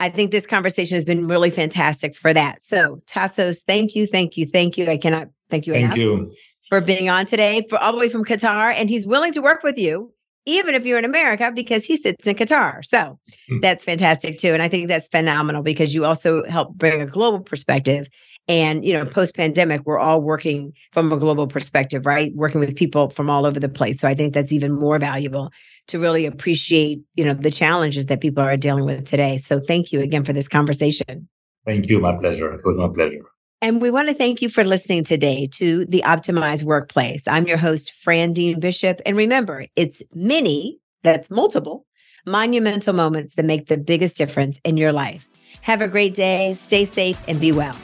I 0.01 0.09
think 0.09 0.31
this 0.31 0.47
conversation 0.47 0.97
has 0.97 1.05
been 1.05 1.27
really 1.27 1.51
fantastic 1.51 2.17
for 2.17 2.35
that. 2.35 2.63
So, 2.63 3.03
Tassos, 3.07 3.63
thank 3.67 3.95
you, 3.95 4.07
thank 4.07 4.37
you, 4.37 4.47
thank 4.47 4.77
you. 4.77 4.91
I 4.91 4.97
cannot 4.97 5.29
thank 5.51 5.67
you. 5.67 5.73
Thank 5.73 5.85
enough. 5.85 5.97
you 5.97 6.33
for 6.69 6.81
being 6.81 7.09
on 7.09 7.27
today, 7.27 7.65
for 7.69 7.79
all 7.79 7.93
the 7.93 7.99
way 7.99 8.09
from 8.09 8.25
Qatar, 8.25 8.75
and 8.75 8.89
he's 8.89 9.07
willing 9.07 9.33
to 9.33 9.41
work 9.41 9.63
with 9.63 9.79
you 9.79 10.15
even 10.47 10.75
if 10.75 10.85
you're 10.85 10.99
in 10.99 11.05
America, 11.05 11.51
because 11.55 11.85
he 11.85 11.97
sits 11.97 12.27
in 12.27 12.35
Qatar. 12.35 12.85
So 12.85 13.19
hmm. 13.49 13.61
that's 13.61 13.85
fantastic 13.85 14.39
too. 14.39 14.53
And 14.53 14.63
I 14.63 14.69
think 14.69 14.89
that's 14.89 15.09
phenomenal 15.09 15.63
because 15.63 15.95
you 15.95 16.05
also 16.05 16.45
help 16.45 16.75
bring 16.75 17.01
a 17.01 17.07
global 17.07 17.41
perspective. 17.41 18.09
And, 18.47 18.85
you 18.85 18.93
know, 18.93 19.07
post 19.07 19.35
pandemic, 19.35 19.83
we're 19.87 19.99
all 19.99 20.21
working 20.21 20.75
from 20.93 21.11
a 21.13 21.17
global 21.17 21.47
perspective, 21.47 22.05
right? 22.05 22.31
Working 22.35 22.61
with 22.61 22.77
people 22.77 23.09
from 23.09 23.31
all 23.31 23.47
over 23.47 23.59
the 23.59 23.71
place. 23.71 24.01
So 24.01 24.09
I 24.09 24.15
think 24.15 24.35
that's 24.35 24.53
even 24.53 24.73
more 24.73 24.99
valuable 24.99 25.51
to 25.89 25.99
really 25.99 26.27
appreciate, 26.27 27.01
you 27.15 27.25
know, 27.25 27.35
the 27.35 27.51
challenges 27.51 28.07
that 28.07 28.21
people 28.21 28.43
are 28.43 28.57
dealing 28.57 28.85
with 28.85 29.07
today. 29.07 29.39
So 29.39 29.61
thank 29.61 29.93
you 29.93 30.01
again 30.01 30.25
for 30.25 30.35
this 30.35 30.49
conversation. 30.49 31.29
Thank 31.65 31.89
you. 31.89 32.01
My 32.01 32.17
pleasure. 32.17 32.53
It 32.53 32.61
was 32.65 32.77
my 32.77 32.89
pleasure. 32.89 33.25
And 33.63 33.81
we 33.81 33.91
want 33.91 34.09
to 34.09 34.15
thank 34.15 34.43
you 34.43 34.51
for 34.51 34.63
listening 34.63 35.05
today 35.05 35.49
to 35.55 35.87
the 35.87 36.03
Optimized 36.05 36.65
Workplace. 36.65 37.27
I'm 37.27 37.47
your 37.47 37.57
host, 37.57 37.95
Fran 38.03 38.35
Dean 38.35 38.61
Bishop. 38.61 39.01
And 39.07 39.17
remember, 39.17 39.65
it's 39.75 40.03
many, 40.13 40.81
that's 41.03 41.31
multiple, 41.31 41.87
monumental 42.27 42.93
moments 42.93 43.37
that 43.37 43.47
make 43.47 43.69
the 43.69 43.79
biggest 43.79 44.19
difference 44.19 44.61
in 44.67 44.77
your 44.77 44.93
life. 44.93 45.27
Have 45.63 45.81
a 45.81 45.89
great 45.89 46.13
day, 46.13 46.59
stay 46.61 46.85
safe, 46.85 47.19
and 47.27 47.41
be 47.41 47.53
well. 47.53 47.75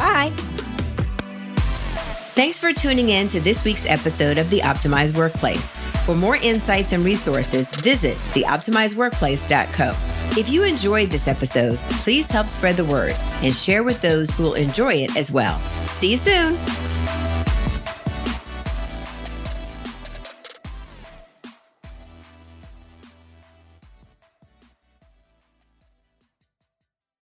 Bye. 0.00 0.32
Thanks 2.32 2.58
for 2.58 2.72
tuning 2.72 3.10
in 3.10 3.28
to 3.28 3.40
this 3.40 3.64
week's 3.64 3.84
episode 3.84 4.38
of 4.38 4.48
the 4.48 4.60
Optimized 4.60 5.14
Workplace. 5.14 5.62
For 6.06 6.14
more 6.14 6.36
insights 6.36 6.92
and 6.92 7.04
resources, 7.04 7.70
visit 7.70 8.16
theoptimizedworkplace.co. 8.32 9.88
If 10.40 10.48
you 10.48 10.62
enjoyed 10.62 11.10
this 11.10 11.28
episode, 11.28 11.76
please 12.02 12.30
help 12.30 12.46
spread 12.46 12.78
the 12.78 12.86
word 12.86 13.12
and 13.42 13.54
share 13.54 13.82
with 13.82 14.00
those 14.00 14.30
who 14.30 14.44
will 14.44 14.54
enjoy 14.54 14.94
it 14.94 15.14
as 15.18 15.30
well. 15.30 15.58
See 15.88 16.12
you 16.12 16.16
soon. 16.16 16.56